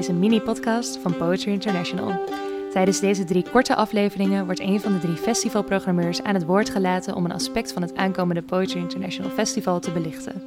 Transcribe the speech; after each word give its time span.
deze 0.00 0.12
mini-podcast 0.12 0.98
van 0.98 1.16
Poetry 1.16 1.52
International. 1.52 2.24
Tijdens 2.72 3.00
deze 3.00 3.24
drie 3.24 3.44
korte 3.50 3.74
afleveringen 3.74 4.44
wordt 4.44 4.60
een 4.60 4.80
van 4.80 4.92
de 4.92 4.98
drie 4.98 5.16
festivalprogrammeurs 5.16 6.22
aan 6.22 6.34
het 6.34 6.44
woord 6.44 6.70
gelaten 6.70 7.14
om 7.14 7.24
een 7.24 7.32
aspect 7.32 7.72
van 7.72 7.82
het 7.82 7.96
aankomende 7.96 8.42
Poetry 8.42 8.80
International 8.80 9.30
Festival 9.30 9.80
te 9.80 9.90
belichten. 9.90 10.42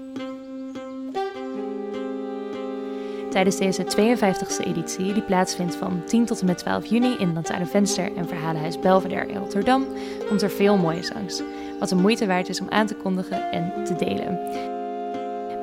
Tijdens 3.30 3.58
deze 3.58 3.84
52e 3.84 4.66
editie, 4.66 5.14
die 5.14 5.24
plaatsvindt 5.24 5.76
van 5.76 6.04
10 6.06 6.26
tot 6.26 6.40
en 6.40 6.46
met 6.46 6.58
12 6.58 6.85
juni 6.85 7.16
in 7.18 7.34
Lantaarn 7.34 7.68
Venster 7.68 8.16
en 8.16 8.27
Verhalenhuis 8.27 8.80
Belvedere 8.80 9.27
in 9.27 9.38
Rotterdam, 9.38 9.85
komt 10.27 10.41
er 10.41 10.52
veel 10.52 10.77
mooie 10.77 11.04
zangs. 11.04 11.41
Wat 11.80 11.90
de 11.90 11.96
moeite 11.96 12.27
waard 12.27 12.49
is 12.49 12.62
om 12.62 12.70
aan 12.70 12.88
te 12.88 12.96
kondigen 12.96 13.52
en 13.52 13.84
te 13.84 13.96
delen. 13.96 14.40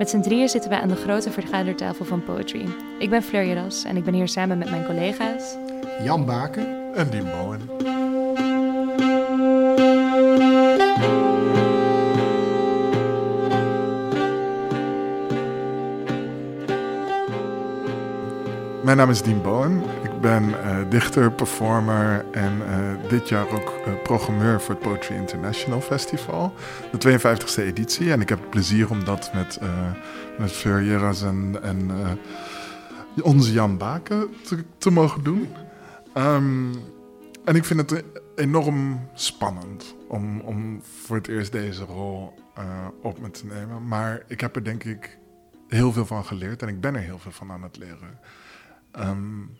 Met 0.00 0.10
z'n 0.10 0.20
drieën 0.20 0.48
zitten 0.48 0.70
wij 0.70 0.80
aan 0.80 0.88
de 0.88 0.96
grote 0.96 1.30
vergadertafel 1.30 2.04
van 2.04 2.24
Poetry. 2.24 2.68
Ik 2.98 3.10
ben 3.10 3.22
Fleur 3.22 3.46
Jeras 3.46 3.84
en 3.84 3.96
ik 3.96 4.04
ben 4.04 4.14
hier 4.14 4.28
samen 4.28 4.58
met 4.58 4.70
mijn 4.70 4.86
collega's... 4.86 5.56
Jan 6.02 6.24
Baken 6.24 6.95
en 6.95 7.10
Dien 7.10 7.24
Bowen. 7.24 7.60
Mijn 18.82 18.96
naam 18.96 19.10
is 19.10 19.22
Dien 19.22 19.42
Bowen. 19.42 19.82
Ben 20.20 20.48
uh, 20.48 20.79
dichter, 20.88 21.33
performer 21.33 22.24
en 22.33 22.52
uh, 22.56 23.09
dit 23.09 23.28
jaar 23.28 23.48
ook 23.50 23.75
uh, 23.86 24.03
programmeur 24.03 24.61
voor 24.61 24.75
het 24.75 24.83
Poetry 24.83 25.14
International 25.14 25.81
Festival. 25.81 26.55
De 26.98 27.19
52e 27.19 27.62
editie. 27.62 28.12
En 28.12 28.20
ik 28.20 28.28
heb 28.28 28.41
het 28.41 28.50
plezier 28.50 28.91
om 28.91 29.05
dat 29.05 29.31
met, 29.34 29.59
met 30.39 30.53
Fleur 30.53 31.05
en, 31.62 31.91
onze 33.22 33.53
Jan 33.53 33.77
Baken 33.77 34.28
te, 34.44 34.64
te 34.78 34.91
mogen 34.91 35.22
doen. 35.22 35.48
Um, 36.14 36.72
en 37.44 37.55
ik 37.55 37.64
vind 37.64 37.91
het 37.91 38.05
enorm 38.37 39.09
spannend 39.14 39.97
om, 40.09 40.41
om 40.41 40.81
voor 41.05 41.16
het 41.16 41.28
eerst 41.28 41.53
deze 41.53 41.84
rol 41.84 42.34
op 43.03 43.20
me 43.20 43.31
te 43.31 43.47
nemen. 43.47 43.89
Maar 43.89 44.22
ik 44.27 44.41
heb 44.41 44.56
er 44.56 44.64
denk 44.64 44.84
ik 44.84 45.19
heel 45.69 45.92
veel 45.92 46.06
van 46.06 46.25
geleerd 46.25 46.62
en 46.62 46.69
ik 46.69 46.81
ben 46.81 46.94
er 46.94 47.03
heel 47.03 47.19
veel 47.19 47.33
van 47.33 47.50
aan 47.50 47.62
het 47.62 47.77
leren. 47.77 48.19
Um, 48.98 49.50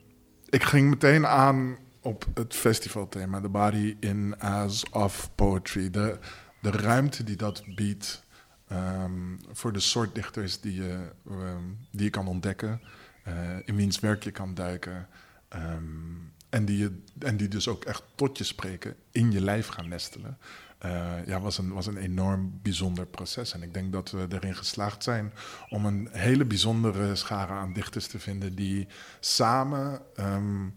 ik 0.51 0.63
ging 0.63 0.89
meteen 0.89 1.27
aan 1.27 1.77
op 2.01 2.27
het 2.35 2.55
festivalthema, 2.55 3.41
The 3.41 3.49
Body 3.49 3.97
in 4.01 4.39
As 4.39 4.91
of 4.91 5.31
Poetry. 5.35 5.91
De, 5.91 6.19
de 6.61 6.71
ruimte 6.71 7.25
die 7.25 7.37
dat 7.37 7.63
biedt 7.75 8.25
um, 8.73 9.41
voor 9.53 9.73
de 9.73 9.81
soort 9.81 10.15
dichters 10.15 10.61
die 10.61 10.75
je, 10.75 11.11
um, 11.31 11.79
die 11.91 12.05
je 12.05 12.11
kan 12.11 12.27
ontdekken, 12.27 12.81
uh, 13.29 13.35
in 13.65 13.77
wiens 13.77 14.01
werk 14.01 14.25
je 14.25 14.31
kan 14.31 14.55
duiken. 14.55 15.09
Um, 15.55 16.30
en, 16.51 16.65
die 16.65 16.79
je, 16.79 17.03
en 17.19 17.37
die 17.37 17.49
dus 17.49 17.69
ook 17.69 17.85
echt 17.85 18.03
tot 18.15 18.39
je 18.39 18.45
spreken, 18.45 18.95
in 19.11 19.33
je 19.33 19.41
lijf 19.41 19.67
gaan 19.67 19.89
nestelen. 19.89 20.39
Uh, 20.85 21.27
ja, 21.27 21.41
was 21.41 21.59
een, 21.59 21.73
was 21.73 21.87
een 21.87 21.97
enorm 21.97 22.59
bijzonder 22.63 23.07
proces. 23.07 23.53
En 23.53 23.63
ik 23.63 23.75
denk 23.75 23.93
dat 23.93 24.11
we 24.11 24.27
erin 24.29 24.57
geslaagd 24.57 25.03
zijn 25.03 25.33
om 25.69 25.87
een 25.87 26.09
hele 26.13 26.45
bijzondere 26.45 27.15
schare 27.15 27.53
aan 27.53 27.73
dichters 27.73 28.07
te 28.07 28.19
vinden 28.19 28.55
die 28.55 28.89
samen 29.21 30.01
um, 30.17 30.73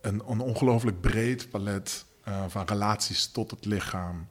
een, 0.00 0.22
een 0.28 0.40
ongelooflijk 0.40 1.00
breed 1.00 1.50
palet 1.50 2.04
uh, 2.28 2.44
van 2.48 2.66
relaties 2.66 3.26
tot 3.26 3.50
het 3.50 3.64
lichaam 3.64 4.28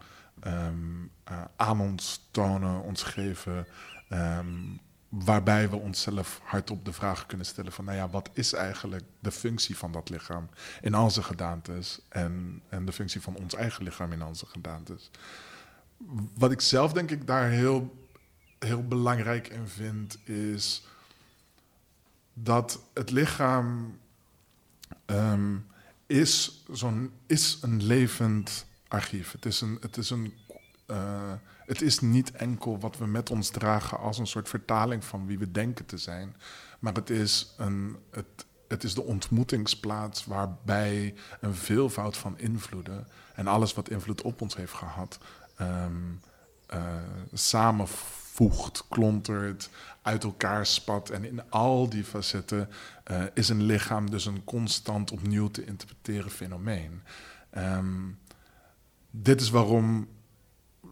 um, 0.47 1.11
uh, 1.31 1.41
aan 1.55 1.81
ons 1.81 2.27
tonen, 2.31 2.81
ons 2.81 3.03
geven. 3.03 3.67
Um, 4.09 4.79
waarbij 5.23 5.69
we 5.69 5.75
onszelf 5.75 6.41
hardop 6.43 6.85
de 6.85 6.93
vraag 6.93 7.25
kunnen 7.25 7.45
stellen 7.45 7.71
van, 7.71 7.85
nou 7.85 7.97
ja, 7.97 8.09
wat 8.09 8.29
is 8.33 8.53
eigenlijk 8.53 9.03
de 9.19 9.31
functie 9.31 9.77
van 9.77 9.91
dat 9.91 10.09
lichaam 10.09 10.49
in 10.81 10.93
al 10.93 11.11
zijn 11.11 11.25
gedaantes 11.25 11.99
en, 12.09 12.61
en 12.69 12.85
de 12.85 12.91
functie 12.91 13.21
van 13.21 13.35
ons 13.35 13.55
eigen 13.55 13.83
lichaam 13.83 14.11
in 14.11 14.21
al 14.21 14.35
zijn 14.35 14.51
gedaantes. 14.51 15.09
Wat 16.33 16.51
ik 16.51 16.61
zelf 16.61 16.93
denk 16.93 17.11
ik 17.11 17.27
daar 17.27 17.49
heel, 17.49 18.07
heel 18.59 18.87
belangrijk 18.87 19.47
in 19.47 19.67
vind, 19.67 20.17
is 20.27 20.83
dat 22.33 22.79
het 22.93 23.11
lichaam 23.11 23.97
um, 25.05 25.65
is, 26.05 26.63
zo'n, 26.71 27.11
is 27.25 27.57
een 27.61 27.83
levend 27.83 28.65
archief. 28.87 29.31
Het 29.31 29.45
is 29.45 29.61
een, 29.61 29.77
het 29.81 29.97
is 29.97 30.09
een 30.09 30.33
uh, 30.87 31.33
het 31.65 31.81
is 31.81 31.99
niet 31.99 32.31
enkel 32.31 32.79
wat 32.79 32.97
we 32.97 33.05
met 33.05 33.29
ons 33.29 33.49
dragen 33.49 33.99
als 33.99 34.17
een 34.17 34.27
soort 34.27 34.49
vertaling 34.49 35.05
van 35.05 35.25
wie 35.25 35.39
we 35.39 35.51
denken 35.51 35.85
te 35.85 35.97
zijn, 35.97 36.35
maar 36.79 36.93
het 36.93 37.09
is, 37.09 37.53
een, 37.57 37.97
het, 38.11 38.45
het 38.67 38.83
is 38.83 38.93
de 38.93 39.03
ontmoetingsplaats 39.03 40.25
waarbij 40.25 41.13
een 41.39 41.55
veelvoud 41.55 42.17
van 42.17 42.37
invloeden 42.37 43.07
en 43.35 43.47
alles 43.47 43.73
wat 43.73 43.89
invloed 43.89 44.21
op 44.21 44.41
ons 44.41 44.55
heeft 44.55 44.73
gehad, 44.73 45.19
um, 45.61 46.19
uh, 46.73 46.79
samenvoegt, 47.33 48.85
klontert, 48.89 49.69
uit 50.01 50.23
elkaar 50.23 50.65
spat. 50.65 51.09
En 51.09 51.23
in 51.23 51.49
al 51.49 51.89
die 51.89 52.03
facetten 52.03 52.69
uh, 53.11 53.23
is 53.33 53.49
een 53.49 53.63
lichaam 53.63 54.09
dus 54.09 54.25
een 54.25 54.43
constant 54.43 55.11
opnieuw 55.11 55.47
te 55.47 55.65
interpreteren 55.65 56.31
fenomeen. 56.31 57.01
Um, 57.57 58.19
dit 59.11 59.41
is 59.41 59.49
waarom 59.49 60.07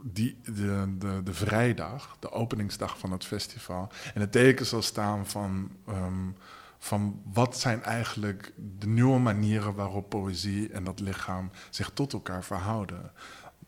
die, 0.01 0.37
de, 0.43 0.95
de, 0.97 1.21
de 1.23 1.33
vrijdag, 1.33 2.17
de 2.19 2.31
openingsdag 2.31 2.97
van 2.97 3.11
het 3.11 3.25
festival, 3.25 3.91
in 4.13 4.21
het 4.21 4.31
teken 4.31 4.65
zal 4.65 4.81
staan 4.81 5.27
van, 5.27 5.71
um, 5.89 6.35
van 6.79 7.21
wat 7.33 7.59
zijn 7.59 7.83
eigenlijk 7.83 8.53
de 8.79 8.87
nieuwe 8.87 9.19
manieren 9.19 9.73
waarop 9.73 10.09
poëzie 10.09 10.69
en 10.69 10.83
dat 10.83 10.99
lichaam 10.99 11.51
zich 11.69 11.91
tot 11.93 12.13
elkaar 12.13 12.43
verhouden. 12.43 13.11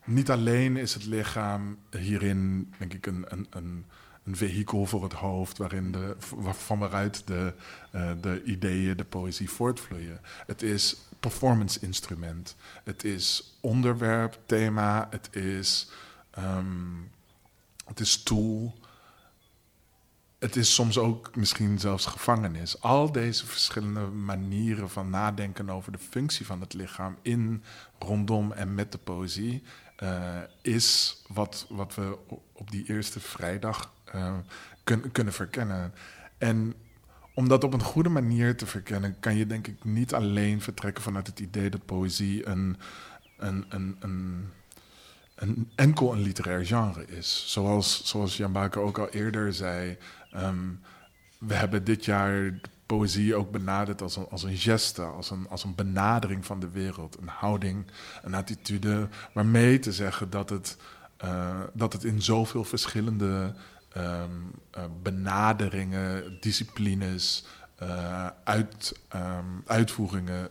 Niet 0.06 0.32
alleen 0.32 0.78
is 0.78 0.94
het 0.94 1.06
lichaam 1.06 1.78
hierin, 1.90 2.74
denk 2.78 2.94
ik, 2.94 3.06
een, 3.06 3.26
een, 3.28 3.48
een, 3.50 3.86
een 4.24 4.36
vehikel 4.36 4.86
voor 4.86 5.04
het 5.04 5.14
hoofd, 5.14 5.58
waarin 5.58 5.92
de, 5.92 6.16
van 6.52 6.80
waaruit 6.80 7.28
de, 7.28 7.54
uh, 7.96 8.12
de 8.22 8.44
ideeën, 8.44 8.98
de 8.98 9.04
poëzie 9.04 9.50
voortvloeien. 9.50 10.20
Het 10.46 10.62
is 10.62 10.98
performance 11.20 11.80
instrument. 11.80 12.56
Het 12.84 13.04
is 13.04 13.58
onderwerp, 13.62 14.40
thema. 14.46 15.08
Het 15.10 15.36
is 15.36 15.90
Um, 16.38 17.12
het 17.86 18.00
is 18.00 18.12
stoel. 18.12 18.74
Het 20.40 20.56
is 20.56 20.74
soms 20.74 20.98
ook 20.98 21.36
misschien 21.36 21.80
zelfs 21.80 22.06
gevangenis. 22.06 22.82
Al 22.82 23.12
deze 23.12 23.46
verschillende 23.46 24.00
manieren 24.00 24.90
van 24.90 25.10
nadenken 25.10 25.70
over 25.70 25.92
de 25.92 25.98
functie 25.98 26.46
van 26.46 26.62
het 26.62 26.74
lichaam 26.74 27.18
in, 27.22 27.64
rondom 28.00 28.52
en 28.52 28.74
met 28.74 28.92
de 28.92 28.98
poëzie 28.98 29.64
uh, 30.04 30.42
is 30.62 31.18
wat, 31.28 31.66
wat 31.70 31.96
we 31.96 32.18
op 32.54 32.72
die 32.72 32.88
eerste 32.88 33.20
vrijdag 33.20 33.94
uh, 34.16 34.38
kun, 34.84 35.12
kunnen 35.12 35.34
verkennen. 35.34 35.94
En 36.38 36.74
om 37.34 37.48
dat 37.48 37.64
op 37.64 37.74
een 37.74 37.84
goede 37.84 38.10
manier 38.10 38.58
te 38.58 38.66
verkennen, 38.66 39.20
kan 39.20 39.36
je 39.36 39.46
denk 39.46 39.68
ik 39.68 39.84
niet 39.84 40.14
alleen 40.14 40.62
vertrekken 40.62 41.04
vanuit 41.04 41.28
het 41.28 41.40
idee 41.40 41.70
dat 41.70 41.86
poëzie 41.86 42.48
een, 42.48 42.78
een, 43.38 43.66
een, 43.70 43.98
een 44.00 44.50
een, 45.36 45.72
enkel 45.76 46.14
een 46.14 46.22
literair 46.22 46.66
genre 46.66 47.06
is. 47.06 47.44
Zoals, 47.48 48.02
zoals 48.06 48.38
Jan 48.38 48.52
Baker 48.52 48.82
ook 48.82 48.98
al 48.98 49.10
eerder 49.10 49.54
zei, 49.54 49.98
um, 50.36 50.82
we 51.38 51.54
hebben 51.54 51.84
dit 51.84 52.06
jaar 52.06 52.60
poëzie 52.86 53.36
ook 53.36 53.52
benaderd 53.52 54.02
als 54.02 54.16
een, 54.16 54.28
als 54.30 54.44
een 54.44 54.58
geste, 54.58 55.02
als 55.02 55.30
een, 55.30 55.50
als 55.50 55.64
een 55.64 55.76
benadering 55.76 56.46
van 56.46 56.60
de 56.60 56.70
wereld. 56.70 57.18
Een 57.22 57.28
houding, 57.28 57.86
een 58.24 58.34
attitude, 58.34 59.08
waarmee 59.34 59.80
te 59.80 59.92
zeggen 59.92 60.30
dat 60.30 60.50
het, 60.50 60.78
uh, 61.24 61.60
dat 61.74 61.94
het 61.94 62.04
in 62.04 62.22
zoveel 62.22 62.64
verschillende 62.64 63.54
um, 63.98 64.52
uh, 64.78 64.84
benaderingen, 65.04 66.38
disciplines, 66.40 67.46
uh, 67.84 68.28
uit, 68.44 69.00
um, 69.16 69.64
uitvoeringen 69.66 70.50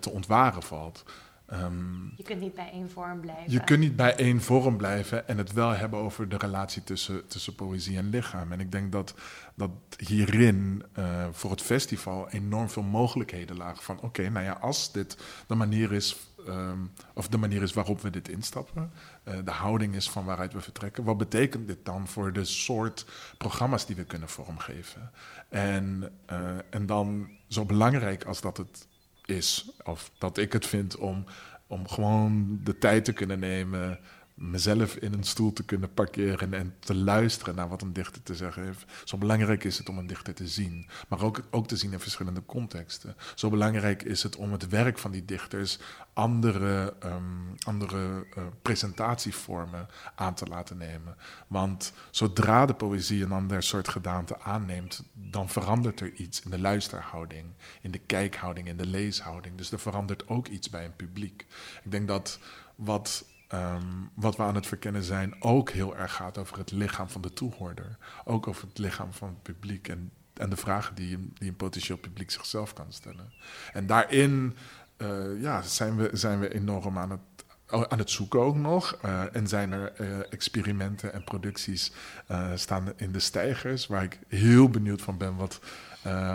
te 0.00 0.10
ontwaren 0.10 0.62
valt. 0.62 1.04
Um, 1.52 2.12
je 2.16 2.22
kunt 2.22 2.40
niet 2.40 2.54
bij 2.54 2.70
één 2.70 2.90
vorm 2.90 3.20
blijven. 3.20 3.52
Je 3.52 3.64
kunt 3.64 3.80
niet 3.80 3.96
bij 3.96 4.16
één 4.16 4.40
vorm 4.40 4.76
blijven 4.76 5.28
en 5.28 5.38
het 5.38 5.52
wel 5.52 5.70
hebben 5.70 5.98
over 5.98 6.28
de 6.28 6.36
relatie 6.36 6.84
tussen, 6.84 7.26
tussen 7.26 7.54
poëzie 7.54 7.96
en 7.96 8.10
lichaam. 8.10 8.52
En 8.52 8.60
ik 8.60 8.72
denk 8.72 8.92
dat, 8.92 9.14
dat 9.54 9.70
hierin 9.96 10.82
uh, 10.98 11.26
voor 11.32 11.50
het 11.50 11.62
festival 11.62 12.30
enorm 12.30 12.68
veel 12.68 12.82
mogelijkheden 12.82 13.56
lagen. 13.56 13.82
Van 13.82 13.96
oké, 13.96 14.04
okay, 14.04 14.26
nou 14.26 14.44
ja, 14.44 14.52
als 14.52 14.92
dit 14.92 15.18
de 15.46 15.54
manier 15.54 15.92
is, 15.92 16.16
um, 16.48 16.92
of 17.14 17.28
de 17.28 17.38
manier 17.38 17.62
is 17.62 17.72
waarop 17.72 18.00
we 18.00 18.10
dit 18.10 18.28
instappen, 18.28 18.92
uh, 19.24 19.34
de 19.44 19.50
houding 19.50 19.94
is 19.94 20.10
van 20.10 20.24
waaruit 20.24 20.52
we 20.52 20.60
vertrekken, 20.60 21.04
wat 21.04 21.18
betekent 21.18 21.66
dit 21.66 21.84
dan 21.84 22.08
voor 22.08 22.32
de 22.32 22.44
soort 22.44 23.06
programma's 23.38 23.86
die 23.86 23.96
we 23.96 24.04
kunnen 24.04 24.28
vormgeven? 24.28 25.10
En, 25.48 26.12
uh, 26.32 26.38
en 26.70 26.86
dan 26.86 27.28
zo 27.48 27.64
belangrijk 27.64 28.24
als 28.24 28.40
dat 28.40 28.56
het 28.56 28.86
is, 29.28 29.70
of 29.84 30.10
dat 30.18 30.38
ik 30.38 30.52
het 30.52 30.66
vind 30.66 30.96
om, 30.96 31.24
om 31.66 31.88
gewoon 31.88 32.60
de 32.62 32.78
tijd 32.78 33.04
te 33.04 33.12
kunnen 33.12 33.38
nemen 33.38 33.98
mezelf 34.34 34.96
in 34.96 35.12
een 35.12 35.24
stoel 35.24 35.52
te 35.52 35.64
kunnen 35.64 35.94
parkeren 35.94 36.54
en 36.54 36.74
te 36.78 36.94
luisteren 36.94 37.54
naar 37.54 37.68
wat 37.68 37.82
een 37.82 37.92
dichter 37.92 38.22
te 38.22 38.34
zeggen 38.34 38.64
heeft. 38.64 38.84
Zo 39.04 39.18
belangrijk 39.18 39.64
is 39.64 39.78
het 39.78 39.88
om 39.88 39.98
een 39.98 40.06
dichter 40.06 40.34
te 40.34 40.48
zien, 40.48 40.88
maar 41.08 41.22
ook, 41.22 41.40
ook 41.50 41.66
te 41.66 41.76
zien 41.76 41.92
in 41.92 42.00
verschillende 42.00 42.44
contexten. 42.46 43.16
Zo 43.34 43.50
belangrijk 43.50 44.02
is 44.02 44.22
het 44.22 44.36
om 44.36 44.52
het 44.52 44.68
werk 44.68 44.98
van 44.98 45.10
die 45.10 45.24
dichters 45.24 45.78
andere, 46.12 46.94
ehm, 46.98 47.22
andere 47.66 48.26
uh, 48.36 48.44
presentatievormen 48.62 49.88
aan 50.14 50.34
te 50.34 50.46
laten 50.46 50.76
nemen. 50.76 51.16
Want 51.46 51.92
zodra 52.10 52.66
de 52.66 52.74
poëzie 52.74 53.24
een 53.24 53.32
ander 53.32 53.62
soort 53.62 53.88
gedaante 53.88 54.40
aanneemt, 54.40 55.04
dan 55.12 55.48
verandert 55.48 56.00
er 56.00 56.12
iets 56.12 56.42
in 56.42 56.50
de 56.50 56.58
luisterhouding, 56.58 57.46
in 57.80 57.90
de 57.90 57.98
kijkhouding, 57.98 58.68
in 58.68 58.76
de 58.76 58.86
leeshouding. 58.86 59.56
Dus 59.56 59.72
er 59.72 59.78
verandert 59.78 60.28
ook 60.28 60.48
iets 60.48 60.70
bij 60.70 60.84
een 60.84 60.96
publiek. 60.96 61.46
Ik 61.84 61.90
denk 61.90 62.08
dat 62.08 62.38
wat 62.74 63.24
Ehm, 63.48 63.86
wat 64.14 64.36
we 64.36 64.42
aan 64.42 64.54
het 64.54 64.66
verkennen 64.66 65.02
zijn 65.02 65.42
ook 65.42 65.70
heel 65.70 65.96
erg 65.96 66.14
gaat 66.14 66.38
over 66.38 66.58
het 66.58 66.70
lichaam 66.70 67.08
van 67.08 67.20
de 67.20 67.32
toehoorder. 67.32 67.96
Ook 68.24 68.48
over 68.48 68.68
het 68.68 68.78
lichaam 68.78 69.12
van 69.12 69.28
het 69.28 69.42
publiek 69.42 69.88
en, 69.88 70.10
en 70.34 70.50
de 70.50 70.56
vragen 70.56 70.94
die, 70.94 71.32
die 71.34 71.48
een 71.48 71.56
potentieel 71.56 71.98
publiek 71.98 72.30
zichzelf 72.30 72.72
kan 72.72 72.92
stellen. 72.92 73.32
En 73.72 73.86
daarin 73.86 74.56
uh, 74.98 75.40
ja, 75.42 75.62
zijn, 75.62 75.96
we, 75.96 76.10
zijn 76.12 76.40
we 76.40 76.54
enorm 76.54 76.98
aan 76.98 77.10
het, 77.10 77.20
aan 77.90 77.98
het 77.98 78.10
zoeken 78.10 78.40
ook 78.40 78.56
nog. 78.56 78.98
Uh, 79.04 79.36
en 79.36 79.48
zijn 79.48 79.72
er 79.72 79.92
uh, 80.00 80.32
experimenten 80.32 81.12
en 81.12 81.24
producties 81.24 81.92
staan 82.54 82.92
in 82.96 83.12
de 83.12 83.18
stijgers, 83.18 83.86
waar 83.86 84.02
ik 84.02 84.18
heel 84.28 84.68
benieuwd 84.68 85.02
van 85.02 85.18
ben 85.18 85.36
wat, 85.36 85.60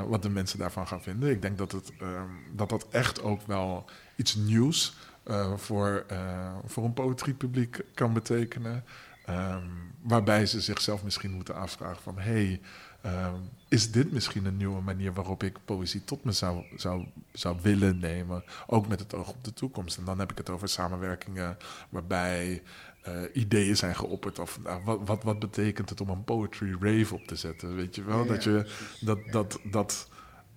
wat 0.08 0.22
de 0.22 0.30
mensen 0.30 0.60
daarvan 0.60 0.88
gaan 0.88 1.02
vinden. 1.02 1.30
Ik 1.30 1.42
denk 1.42 1.58
dat, 1.58 1.72
het, 1.72 1.92
ehm, 2.00 2.30
dat 2.56 2.70
dat 2.70 2.88
echt 2.90 3.22
ook 3.22 3.42
wel 3.48 3.90
iets 4.16 4.36
nieuws 4.36 4.96
uh, 5.28 5.58
voor, 5.58 6.06
uh, 6.12 6.56
voor 6.66 6.84
een 6.84 6.94
poëtriepubliek 6.94 7.82
kan 7.94 8.14
betekenen. 8.14 8.84
Um, 9.30 9.94
waarbij 10.02 10.46
ze 10.46 10.62
zichzelf 10.62 11.04
misschien 11.04 11.32
moeten 11.32 11.56
afvragen 11.56 12.02
van... 12.02 12.18
hey, 12.18 12.62
um, 13.06 13.50
is 13.68 13.92
dit 13.92 14.12
misschien 14.12 14.46
een 14.46 14.58
nieuwe 14.58 14.82
manier 14.82 15.14
waarop 15.14 15.44
ik 15.44 15.58
poëzie 15.66 16.04
tot 16.04 16.24
me 16.24 16.32
zou, 16.32 16.64
zou, 16.76 17.06
zou 17.32 17.58
willen 17.62 18.00
nemen? 18.00 18.44
Ook 18.68 18.88
met 18.88 19.00
het 19.00 19.14
oog 19.14 19.30
op 19.30 19.44
de 19.44 19.54
toekomst. 19.54 19.98
En 19.98 20.06
dan 20.06 20.20
heb 20.20 20.32
ik 20.32 20.38
het 20.38 20.50
over 20.50 20.68
samenwerkingen 20.68 21.58
waarbij... 21.90 22.64
Uh, 23.08 23.22
ideeën 23.34 23.78
zijn 23.78 23.96
geopperd. 23.96 24.40
Of 24.40 24.60
nou, 24.64 24.84
wat, 24.84 25.00
wat, 25.06 25.24
wat 25.24 25.40
betekent 25.40 25.90
het 25.90 26.02
om 26.02 26.10
een 26.10 26.24
poetry 26.24 26.78
rave 26.80 27.14
op 27.14 27.28
te 27.28 27.36
zetten? 27.36 27.76
Weet 27.76 27.96
je 27.96 28.04
wel? 28.04 28.24
Ja, 28.24 28.28
dat 28.28 28.44
je 28.44 28.72
dat, 29.00 29.20
dat, 29.32 29.60
dat, 29.64 30.10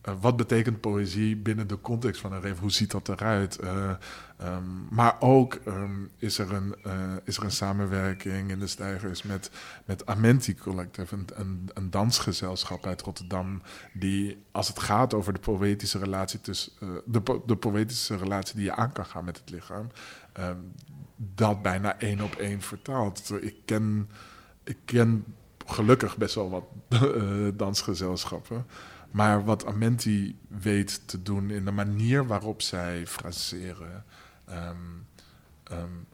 uh, 0.08 0.14
wat 0.20 0.36
betekent 0.36 0.80
poëzie 0.80 1.36
binnen 1.36 1.66
de 1.66 1.80
context 1.80 2.20
van 2.20 2.32
een 2.32 2.42
rave? 2.42 2.60
Hoe 2.60 2.72
ziet 2.72 2.90
dat 2.90 3.08
eruit? 3.08 3.58
Uh, 3.62 3.90
um, 4.42 4.86
maar 4.90 5.16
ook 5.20 5.58
um, 5.66 6.10
is, 6.16 6.38
er 6.38 6.52
een, 6.52 6.74
uh, 6.86 6.92
is 7.24 7.36
er 7.36 7.44
een 7.44 7.50
samenwerking 7.50 8.50
in 8.50 8.58
de 8.58 8.66
stijgers 8.66 9.22
met, 9.22 9.50
met 9.84 10.06
Amenti 10.06 10.54
Collective, 10.54 11.14
een, 11.14 11.68
een, 11.74 11.90
dansgezelschap 11.90 12.86
uit 12.86 13.02
Rotterdam, 13.02 13.62
die 13.92 14.42
als 14.50 14.68
het 14.68 14.78
gaat 14.78 15.14
over 15.14 15.32
de 15.32 15.38
poëtische 15.38 15.98
relatie 15.98 16.40
tussen 16.40 16.72
de, 17.04 17.40
de 17.46 17.56
poëtische 17.56 18.16
relatie 18.16 18.56
die 18.56 18.64
je 18.64 18.74
aan 18.74 18.92
kan 18.92 19.06
gaan 19.06 19.24
met 19.24 19.38
het 19.38 19.50
lichaam, 19.50 19.86
um, 20.40 20.72
dat 21.16 21.62
bijna 21.62 21.98
één 21.98 22.20
op 22.20 22.34
één 22.34 22.60
vertaalt. 22.60 23.32
Ik 23.40 23.56
ken, 23.64 24.10
ik 24.64 24.78
ken 24.84 25.24
gelukkig 25.66 26.16
best 26.16 26.34
wel 26.34 26.50
wat 26.50 26.64
dansgezelschappen. 27.58 28.66
Maar 29.12 29.44
wat 29.44 29.66
Amenti 29.66 30.38
weet 30.48 31.08
te 31.08 31.22
doen 31.22 31.50
in 31.50 31.64
de 31.64 31.70
manier 31.70 32.26
waarop 32.26 32.62
zij 32.62 33.06
fraseren, 33.06 34.04
um, 34.50 35.06
um, 35.72 36.06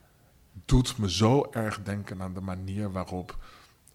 doet 0.64 0.98
me 0.98 1.10
zo 1.10 1.48
erg 1.50 1.82
denken 1.82 2.22
aan 2.22 2.34
de 2.34 2.40
manier 2.40 2.92
waarop 2.92 3.44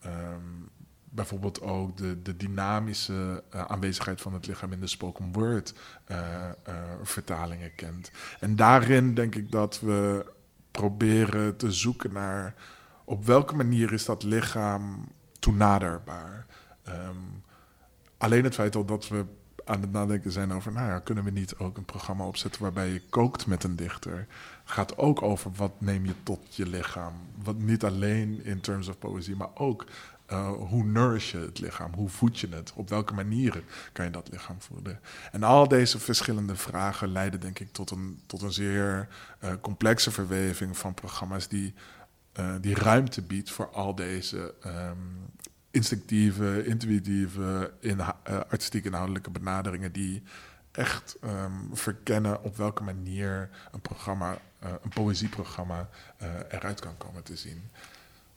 um, 0.06 0.70
bijvoorbeeld 1.10 1.62
ook 1.62 1.98
de, 1.98 2.22
de 2.22 2.38
dynamische 2.38 3.44
uh, 3.56 3.62
aanwezigheid 3.62 4.22
van 4.22 4.34
het 4.34 4.48
lichaam 4.48 4.72
in 4.72 4.80
de 4.80 4.88
spoken 4.88 5.32
word 5.32 5.74
uh, 6.12 6.18
uh, 6.68 6.76
vertalingen 7.04 7.76
kent. 7.76 8.12
En 8.40 8.56
daarin 8.56 9.14
denk 9.14 9.36
ik 9.36 9.52
dat 9.52 9.80
we 9.80 10.32
proberen 10.72 11.58
te 11.58 11.72
zoeken 11.72 12.14
naar 12.14 12.56
op 13.04 13.26
welke 13.26 13.56
manier 13.56 13.94
is 13.94 14.06
dat 14.06 14.24
lichaam 14.24 15.08
toenaderbaar. 15.40 16.46
Um, 16.88 17.44
alleen 18.24 18.44
het 18.44 18.54
feit 18.54 18.74
dat 18.74 19.08
we 19.08 19.26
aan 19.66 19.82
het 19.82 19.92
nadenken 19.92 20.32
zijn 20.32 20.54
over, 20.54 20.72
nou 20.72 20.88
ja, 20.88 21.00
kunnen 21.00 21.24
we 21.24 21.30
niet 21.30 21.56
ook 21.56 21.78
een 21.78 21.86
programma 21.86 22.26
opzetten 22.26 22.62
waarbij 22.62 22.90
je 22.90 23.02
kookt 23.10 23.48
met 23.48 23.64
een 23.64 23.76
dichter? 23.76 24.28
Gaat 24.64 24.98
ook 24.98 25.22
over 25.22 25.52
wat 25.56 25.72
neem 25.78 26.06
je 26.06 26.14
tot 26.24 26.56
je 26.56 26.66
lichaam. 26.68 27.14
Wat 27.44 27.58
niet 27.58 27.84
alleen 27.84 28.44
in 28.46 28.60
terms 28.60 28.88
of 28.88 28.98
poëzie, 28.98 29.36
maar 29.36 29.50
ook 29.54 29.86
uh, 30.32 30.52
hoe 30.52 30.84
nourish 30.84 31.32
je 31.32 31.38
het 31.38 31.60
lichaam? 31.60 31.94
Hoe 31.94 32.10
voed 32.10 32.40
je 32.40 32.48
het? 32.50 32.72
Op 32.76 32.90
welke 32.90 33.14
manieren 33.14 33.64
kan 33.92 34.06
je 34.06 34.12
dat 34.12 34.30
lichaam 34.32 34.62
voeden? 34.62 35.00
En 35.32 35.44
al 35.44 35.68
deze 35.68 36.00
verschillende 36.00 36.56
vragen 36.56 37.12
leiden 37.12 37.40
denk 37.40 37.60
ik 37.60 37.72
tot 37.72 37.92
een, 37.92 38.20
tot 38.26 38.42
een 38.42 38.54
zeer 38.54 39.08
uh, 39.44 39.52
complexe 39.62 40.12
verweving 40.12 40.78
van 40.78 40.94
programma's 40.94 41.48
die, 41.48 41.74
uh, 42.40 42.54
die 42.62 42.76
ruimte 42.76 43.22
biedt 43.22 43.52
voor 43.52 43.70
al 43.70 43.96
deze 43.96 44.54
um, 44.66 45.32
instinctieve, 45.74 46.66
intuïtieve, 46.66 47.72
in, 47.80 47.98
uh, 47.98 48.08
artistiek 48.50 48.86
inhoudelijke 48.86 49.30
benaderingen 49.30 49.92
die 49.92 50.24
echt 50.72 51.18
um, 51.24 51.70
verkennen 51.74 52.44
op 52.44 52.58
welke 52.58 52.84
manier 52.84 53.50
een 53.72 53.82
programma, 53.82 54.32
uh, 54.32 54.70
een 54.84 54.90
poëzieprogramma 54.90 55.90
uh, 56.22 56.28
eruit 56.50 56.80
kan 56.80 56.98
komen 56.98 57.24
te 57.24 57.36
zien. 57.36 57.62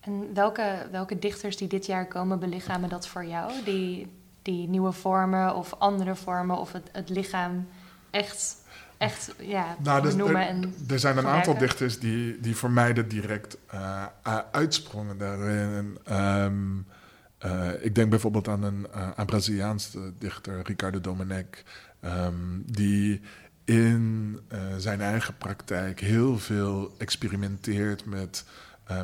En 0.00 0.34
welke, 0.34 0.86
welke 0.90 1.18
dichters 1.18 1.56
die 1.56 1.68
dit 1.68 1.86
jaar 1.86 2.06
komen 2.06 2.38
belichamen 2.38 2.88
dat 2.88 3.08
voor 3.08 3.24
jou? 3.24 3.52
Die, 3.64 4.12
die 4.42 4.68
nieuwe 4.68 4.92
vormen 4.92 5.54
of 5.54 5.74
andere 5.78 6.14
vormen 6.14 6.58
of 6.58 6.72
het, 6.72 6.88
het 6.92 7.08
lichaam 7.08 7.68
echt, 8.10 8.56
echt 8.96 9.34
ja, 9.38 9.76
nou, 9.82 10.02
dus 10.02 10.14
er, 10.14 10.34
en 10.34 10.74
Er 10.88 10.98
zijn 10.98 11.16
een 11.16 11.22
gebruiken? 11.22 11.28
aantal 11.28 11.58
dichters 11.58 11.98
die, 11.98 12.40
die 12.40 12.56
voor 12.56 12.70
mij 12.70 12.94
er 12.94 13.08
direct 13.08 13.56
uh, 13.74 14.04
uitsprongen 14.50 15.18
daarin. 15.18 15.98
Um, 16.10 16.86
Uh, 17.44 17.68
ik 17.80 17.94
denk 17.94 18.10
bijvoorbeeld 18.10 18.48
aan 18.48 18.62
een 18.62 18.86
uh, 18.94 19.10
aan 19.10 19.26
Braziliaanse 19.26 20.12
dichter, 20.18 20.62
Ricardo 20.62 21.00
Domenech, 21.00 21.62
um, 22.04 22.62
die 22.66 23.20
in 23.64 24.38
uh, 24.52 24.58
zijn 24.76 25.00
eigen 25.00 25.36
praktijk 25.36 26.00
heel 26.00 26.38
veel 26.38 26.94
experimenteert 26.98 28.04
met, 28.04 28.44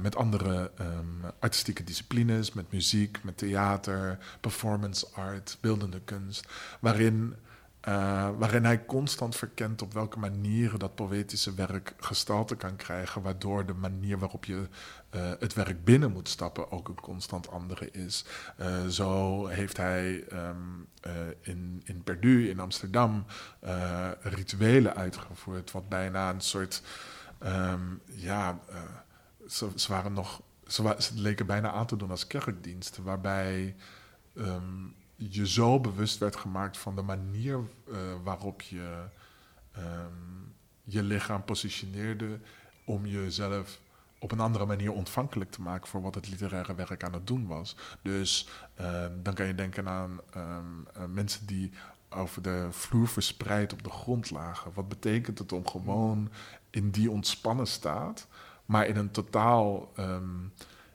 met 0.03 0.17
andere 0.17 0.71
um, 0.81 1.31
artistieke 1.39 1.85
disciplines, 1.85 2.53
met 2.53 2.73
muziek, 2.73 3.19
met 3.23 3.37
theater, 3.39 4.19
performance 4.41 5.07
art, 5.15 5.59
beeldende 5.61 6.01
kunst, 6.05 6.47
waarin 6.81 7.35
Uh, 7.89 8.29
waarin 8.39 8.65
hij 8.65 8.85
constant 8.85 9.37
verkent 9.37 9.83
op 9.83 9.93
welke 9.93 10.19
manieren 10.19 10.79
dat 10.79 10.95
poëtische 10.95 11.55
werk 11.55 11.95
gestalte 11.97 12.57
kan 12.57 12.77
krijgen, 12.77 13.23
waardoor 13.23 13.67
de 13.67 13.75
manier 13.75 14.19
waarop 14.19 14.45
je 14.45 14.69
uh, 15.15 15.31
het 15.39 15.55
werk 15.55 15.85
binnen 15.85 16.13
moet 16.13 16.29
stappen 16.29 16.71
ook 16.71 16.89
een 16.89 17.01
constant 17.01 17.51
andere 17.51 17.91
is. 17.91 18.25
Uh, 18.61 18.87
zo 18.87 19.47
heeft 19.47 19.77
hij 19.77 20.25
um, 20.33 20.87
in, 21.41 21.83
in 21.85 22.03
Perdu, 22.03 22.49
in 22.49 22.61
Amsterdam, 22.61 23.25
rituelen 24.21 24.97
uitgevoerd, 24.97 25.71
wat 25.71 25.89
bijna 25.89 26.31
een 26.31 26.41
soort, 26.41 26.83
um, 27.45 28.01
ja, 28.05 28.59
ze, 29.49 29.69
waren 29.89 30.13
nog, 30.13 30.43
ze, 30.67 30.97
leken 31.15 31.47
bijna 31.47 31.71
aan 31.71 31.87
te 31.87 31.97
doen 31.97 32.11
als 32.11 32.27
kerkdiensten, 32.27 33.05
waarbij. 33.05 33.75
Um, 34.35 34.95
je 35.31 35.49
zo 35.49 35.81
bewust 35.81 36.19
werd 36.19 36.37
gemaakt 36.37 36.79
van 36.79 36.97
de 36.97 37.03
manier 37.03 37.59
uh, 37.89 37.97
waarop 38.25 38.63
je 38.63 39.05
um, 39.79 40.55
je 40.85 41.03
lichaam 41.03 41.45
positioneerde 41.45 42.39
om 42.85 43.07
jezelf 43.07 43.81
op 44.19 44.33
een 44.33 44.41
andere 44.41 44.67
manier 44.67 44.93
ontvankelijk 44.93 45.51
te 45.51 45.61
maken 45.61 45.89
voor 45.89 46.03
wat 46.03 46.15
het 46.15 46.29
literaire 46.29 46.75
werk 46.75 47.05
aan 47.05 47.13
het 47.13 47.27
doen 47.27 47.47
was. 47.47 47.77
Dus 48.03 48.49
uh, 48.81 49.07
dan 49.23 49.35
kan 49.35 49.47
je 49.47 49.55
denken 49.55 49.89
aan 49.89 50.21
um, 50.37 50.87
uh, 50.97 51.05
mensen 51.05 51.47
die 51.47 51.73
over 52.09 52.43
de 52.43 52.67
vloer 52.71 53.09
verspreid 53.09 53.73
op 53.73 53.83
de 53.83 53.91
grond 53.91 54.31
lagen. 54.31 54.73
Wat 54.75 54.89
betekent 54.89 55.39
het 55.39 55.53
om 55.53 55.69
gewoon 55.69 56.31
in 56.71 56.91
die 56.91 57.11
ontspannen 57.11 57.67
staat, 57.67 58.27
maar 58.67 58.87
in 58.87 58.97
een 58.97 59.11
totaal 59.11 59.93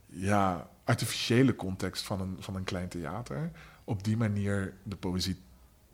ja, 0.05 0.69
artificiële 0.83 1.55
context 1.55 2.03
van 2.03 2.21
een, 2.21 2.35
van 2.39 2.55
een 2.55 2.63
klein 2.63 2.87
theater, 2.87 3.51
op 3.87 4.03
die 4.03 4.17
manier 4.17 4.73
de 4.83 4.95
poëzie 4.95 5.37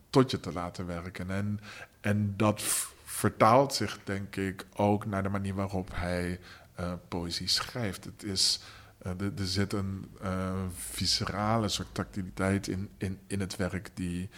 tot 0.09 0.31
je 0.31 0.39
te 0.39 0.53
laten 0.53 0.85
werken. 0.85 1.29
En, 1.29 1.59
en 2.01 2.33
dat 2.37 2.61
vertaalt 3.03 3.73
zich, 3.73 3.99
denk 4.03 4.35
ik, 4.35 4.65
ook 4.75 5.05
naar 5.05 5.23
de 5.23 5.29
manier 5.29 5.53
waarop 5.53 5.89
hij 5.93 6.39
uh, 6.79 6.93
poëzie 7.07 7.47
schrijft. 7.47 8.03
Het 8.03 8.23
is, 8.23 8.59
uh, 9.05 9.11
er 9.21 9.47
zit 9.47 9.73
een 9.73 10.11
uh, 10.23 10.53
viscerale 10.75 11.67
soort 11.67 11.87
tactiliteit 11.91 12.67
in, 12.67 12.89
in, 12.97 13.19
in 13.27 13.39
het 13.39 13.55
werk 13.55 13.89
die, 13.93 14.29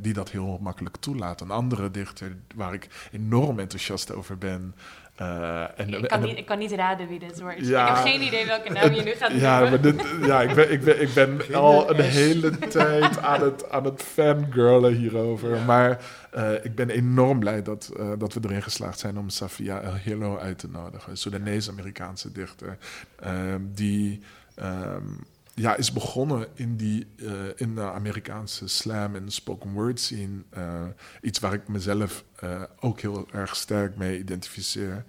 die 0.00 0.12
dat 0.12 0.30
heel 0.30 0.58
makkelijk 0.58 0.96
toelaat. 0.96 1.40
Een 1.40 1.50
andere 1.50 1.90
dichter 1.90 2.36
waar 2.54 2.74
ik 2.74 3.08
enorm 3.12 3.58
enthousiast 3.58 4.12
over 4.12 4.38
ben, 4.38 4.74
Uh, 5.20 5.62
en, 5.76 5.94
ik, 5.94 6.08
kan 6.08 6.20
niet, 6.20 6.38
ik 6.38 6.46
kan 6.46 6.58
niet 6.58 6.72
raden 6.72 7.08
wie 7.08 7.18
dit 7.18 7.40
wordt. 7.40 7.66
Ja, 7.66 7.88
ik 7.88 7.94
heb 7.94 8.04
geen 8.04 8.22
idee 8.22 8.46
welke 8.46 8.72
naam 8.72 8.92
je 8.92 9.02
nu 9.02 9.10
gaat 9.10 9.32
ja, 9.32 9.60
maar 9.60 9.80
dit, 9.80 10.02
ja, 10.22 10.42
ik 10.42 10.54
ben, 10.54 10.72
ik 10.72 10.84
ben, 10.84 11.00
ik 11.00 11.14
ben 11.14 11.54
al 11.54 11.90
een 11.90 12.00
hele 12.00 12.58
tijd 12.58 13.18
aan 13.18 13.40
het, 13.40 13.70
aan 13.70 13.84
het 13.84 14.02
fangirlen 14.02 14.94
hierover. 14.94 15.58
Maar 15.66 16.00
uh, 16.36 16.52
ik 16.64 16.74
ben 16.74 16.90
enorm 16.90 17.38
blij 17.38 17.62
dat, 17.62 17.92
uh, 17.96 18.12
dat 18.18 18.34
we 18.34 18.40
erin 18.44 18.62
geslaagd 18.62 18.98
zijn 18.98 19.18
om 19.18 19.28
Safia 19.28 19.80
El 19.80 19.94
Hilo 19.94 20.38
uit 20.38 20.58
te 20.58 20.68
nodigen. 20.68 21.10
Een 21.10 21.16
Soedanese-Amerikaanse 21.16 22.32
dichter. 22.32 22.78
Ehm, 23.20 23.60
die 23.74 24.20
um, 24.62 25.26
ja, 25.56 25.76
is 25.76 25.92
begonnen 25.92 26.46
in, 26.54 26.76
die, 26.76 27.06
uh, 27.16 27.32
in 27.56 27.74
de 27.74 27.90
Amerikaanse 27.92 28.68
slam 28.68 29.14
en 29.14 29.30
spoken 29.30 29.72
word 29.72 30.00
scene. 30.00 30.42
Uh, 30.56 30.84
iets 31.20 31.38
waar 31.38 31.52
ik 31.52 31.68
mezelf 31.68 32.24
uh, 32.44 32.62
ook 32.80 33.00
heel 33.00 33.28
erg 33.32 33.56
sterk 33.56 33.96
mee 33.96 34.18
identificeer. 34.18 35.04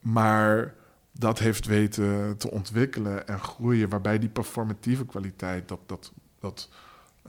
Maar 0.00 0.74
dat 1.12 1.38
heeft 1.38 1.66
weten 1.66 2.36
te 2.36 2.50
ontwikkelen 2.50 3.26
en 3.26 3.40
groeien, 3.40 3.88
waarbij 3.88 4.18
die 4.18 4.28
performatieve 4.28 5.06
kwaliteit, 5.06 5.68
dat, 5.68 5.80
dat, 5.86 6.12
dat 6.38 6.68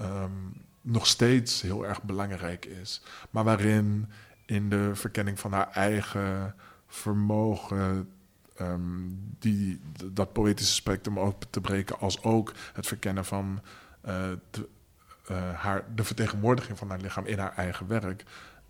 um, 0.01 0.61
nog 0.81 1.07
steeds 1.07 1.61
heel 1.61 1.85
erg 1.85 2.03
belangrijk 2.03 2.65
is. 2.65 3.01
Maar 3.29 3.43
waarin 3.43 4.09
in 4.45 4.69
de 4.69 4.91
verkenning 4.93 5.39
van 5.39 5.51
haar 5.51 5.71
eigen 5.71 6.55
vermogen 6.87 8.09
um, 8.61 9.19
die, 9.39 9.79
dat 10.13 10.33
poëtische 10.33 10.73
spectrum 10.73 11.19
open 11.19 11.49
te 11.49 11.61
breken, 11.61 11.99
als 11.99 12.23
ook 12.23 12.53
het 12.73 12.87
verkennen 12.87 13.25
van 13.25 13.61
de, 14.01 14.69
uh, 15.31 15.53
haar, 15.53 15.85
de 15.95 16.03
vertegenwoordiging 16.03 16.77
van 16.77 16.89
haar 16.89 16.99
lichaam 16.99 17.25
in 17.25 17.39
haar 17.39 17.55
eigen 17.55 17.87
werk, 17.87 18.23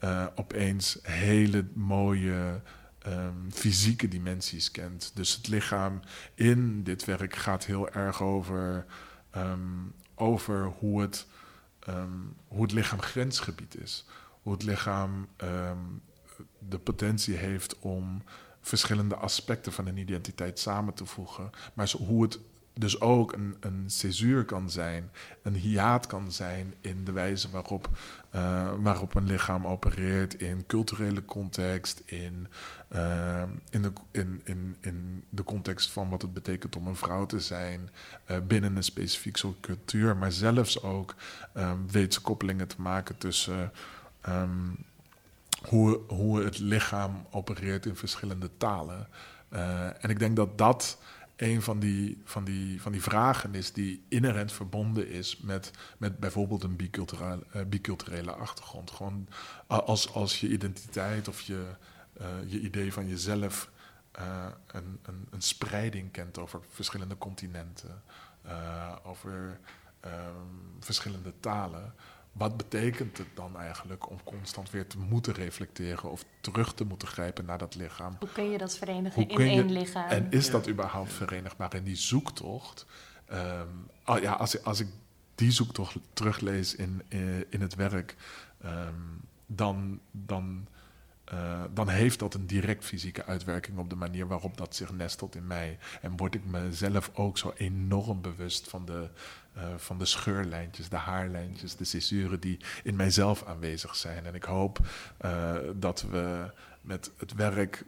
uh, 0.03 0.25
opeens 0.35 0.99
hele 1.01 1.65
mooie 1.73 2.61
um, 3.07 3.51
fysieke 3.51 4.07
dimensies 4.07 4.71
kent. 4.71 5.11
Dus 5.15 5.35
het 5.35 5.47
lichaam 5.47 5.99
in 6.33 6.83
dit 6.83 7.05
werk 7.05 7.35
gaat 7.35 7.65
heel 7.65 7.89
erg 7.89 8.21
over, 8.21 8.85
um, 9.35 9.93
over 10.15 10.65
hoe, 10.65 11.01
het, 11.01 11.27
hoe 12.47 12.61
het 12.61 12.71
lichaam 12.71 13.01
grensgebied 13.01 13.81
is. 13.81 14.05
Hoe 14.41 14.53
het 14.53 14.63
lichaam 14.63 15.27
de 16.59 16.79
potentie 16.79 17.35
heeft 17.35 17.79
om 17.79 18.21
verschillende 18.65 19.15
aspecten 19.15 19.73
van 19.73 19.87
een 19.87 19.97
identiteit 19.97 20.59
samen 20.59 20.93
te 20.93 21.05
voegen. 21.05 21.51
Maar 21.73 21.87
zo, 21.87 21.97
hoe 21.97 22.21
het 22.21 22.39
dus 22.73 23.01
ook 23.01 23.33
een, 23.33 23.55
een 23.59 24.45
kan 24.45 24.69
zijn, 24.69 25.11
een 25.41 25.53
hiaat 25.53 26.07
kan 26.07 26.31
zijn 26.31 26.73
in 26.81 27.03
de 27.03 27.11
wijze 27.11 27.49
waarop, 27.49 27.89
uh, 28.35 28.71
waarop 28.79 29.15
een 29.15 29.25
lichaam 29.25 29.67
opereert 29.67 30.33
in 30.33 30.63
culturele 30.67 31.25
context, 31.25 32.01
in, 32.05 32.47
uh, 32.95 33.43
in, 33.69 33.81
de, 33.81 33.91
in, 34.11 34.41
in, 34.43 34.75
in 34.79 35.23
de 35.29 35.43
context 35.43 35.91
van 35.91 36.09
wat 36.09 36.21
het 36.21 36.33
betekent 36.33 36.75
om 36.75 36.87
een 36.87 36.95
vrouw 36.95 37.25
te 37.25 37.39
zijn 37.39 37.89
uh, 38.31 38.37
binnen 38.47 38.75
een 38.75 38.83
specifiek 38.83 39.37
soort 39.37 39.59
cultuur, 39.59 40.17
maar 40.17 40.31
zelfs 40.31 40.81
ook 40.81 41.15
um, 41.57 41.91
weet 41.91 42.21
koppelingen 42.21 42.67
te 42.67 42.81
maken 42.81 43.17
tussen. 43.17 43.71
Um, 44.27 44.77
hoe, 45.69 46.01
hoe 46.07 46.43
het 46.43 46.59
lichaam 46.59 47.25
opereert 47.31 47.85
in 47.85 47.95
verschillende 47.95 48.49
talen. 48.57 49.07
Uh, 49.49 50.03
en 50.03 50.09
ik 50.09 50.19
denk 50.19 50.35
dat 50.35 50.57
dat 50.57 50.97
een 51.35 51.61
van 51.61 51.79
die, 51.79 52.21
van, 52.23 52.43
die, 52.43 52.81
van 52.81 52.91
die 52.91 53.01
vragen 53.01 53.55
is 53.55 53.73
die 53.73 54.05
inherent 54.09 54.51
verbonden 54.51 55.09
is 55.09 55.37
met, 55.37 55.71
met 55.97 56.19
bijvoorbeeld 56.19 56.63
een 56.63 56.75
biculturele, 56.75 57.43
uh, 57.55 57.61
biculturele 57.67 58.31
achtergrond. 58.31 58.91
Gewoon 58.91 59.27
als, 59.67 60.13
als 60.13 60.39
je 60.39 60.47
identiteit 60.47 61.27
of 61.27 61.41
je, 61.41 61.65
uh, 62.21 62.27
je 62.45 62.59
idee 62.59 62.93
van 62.93 63.07
jezelf 63.07 63.69
een, 64.67 64.99
een, 65.01 65.27
een, 65.29 65.41
spreiding 65.41 66.11
kent 66.11 66.37
over 66.37 66.59
verschillende 66.69 67.17
continenten, 67.17 68.03
over 69.03 69.59
um, 70.05 70.75
verschillende 70.79 71.33
talen 71.39 71.93
wat 72.37 72.57
betekent 72.57 73.17
het 73.17 73.27
dan 73.33 73.57
eigenlijk 73.57 74.09
om 74.09 74.23
constant 74.23 74.69
weer 74.69 74.87
te 74.87 74.97
moeten 74.97 75.33
reflecteren 75.33 76.11
of 76.11 76.25
terug 76.41 76.73
te 76.73 76.83
moeten 76.83 77.07
grijpen 77.07 77.45
naar 77.45 77.57
dat 77.57 77.75
lichaam? 77.75 78.15
Hoe 78.19 78.31
kun 78.31 78.49
je 78.49 78.57
dat 78.57 78.77
verenigen 78.77 79.27
in 79.27 79.37
één 79.37 79.71
lichaam? 79.71 80.09
En 80.09 80.31
is 80.31 80.49
dat 80.49 80.69
überhaupt 80.69 81.13
verenigbaar? 81.13 81.73
En 81.73 81.83
die 81.83 81.95
zoektocht, 81.95 82.85
um, 83.31 83.87
oh 84.05 84.19
ja, 84.19 84.33
als, 84.33 84.63
als 84.63 84.79
ik 84.79 84.87
die 85.35 85.51
zoektocht 85.51 85.95
teruglees 86.13 86.75
in, 86.75 87.01
in, 87.07 87.45
in 87.49 87.61
het 87.61 87.75
werk, 87.75 88.15
um, 88.65 89.21
dan, 89.45 89.99
dan, 90.11 90.67
uh, 91.33 91.63
dan 91.73 91.89
heeft 91.89 92.19
dat 92.19 92.33
een 92.33 92.47
direct 92.47 92.85
fysieke 92.85 93.25
uitwerking 93.25 93.77
op 93.77 93.89
de 93.89 93.95
manier 93.95 94.27
waarop 94.27 94.57
dat 94.57 94.75
zich 94.75 94.91
nestelt 94.91 95.35
in 95.35 95.47
mij. 95.47 95.77
En 96.01 96.17
word 96.17 96.35
ik 96.35 96.45
mezelf 96.45 97.11
ook 97.13 97.37
zo 97.37 97.53
enorm 97.57 98.21
bewust 98.21 98.69
van 98.69 98.85
de, 98.85 99.09
uh, 99.57 99.63
van 99.77 99.97
de 99.97 100.05
scheurlijntjes, 100.05 100.89
de 100.89 100.95
haarlijntjes, 100.95 101.75
de 101.75 101.83
cisuren 101.83 102.39
die 102.39 102.59
in 102.83 102.95
mijzelf 102.95 103.43
aanwezig 103.43 103.95
zijn. 103.95 104.25
En 104.25 104.35
ik 104.35 104.43
hoop 104.43 104.79
uh, 105.25 105.55
dat 105.75 106.01
we 106.01 106.51
met 106.81 107.11
het 107.17 107.33
werk, 107.33 107.85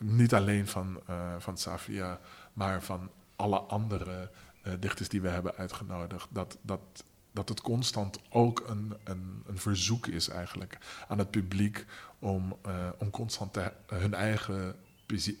niet 0.00 0.34
alleen 0.34 0.66
van, 0.66 1.00
van 1.38 1.58
Safia, 1.58 2.20
maar 2.52 2.82
van 2.82 3.10
alle 3.36 3.58
andere 3.58 4.30
dichters 4.78 5.08
die 5.08 5.20
we 5.20 5.28
hebben 5.28 5.54
uitgenodigd, 5.56 6.28
dat, 6.30 6.58
dat, 6.62 7.04
dat 7.32 7.48
het 7.48 7.60
constant 7.60 8.18
ook 8.28 8.64
een, 8.68 8.94
een, 9.04 9.42
een 9.46 9.58
verzoek 9.58 10.06
is 10.06 10.28
eigenlijk 10.28 10.78
aan 11.08 11.18
het 11.18 11.30
publiek 11.30 11.84
om, 12.18 12.56
om 12.98 13.10
constant 13.10 13.52
te, 13.52 13.72
hun 13.86 14.14
eigen 14.14 14.76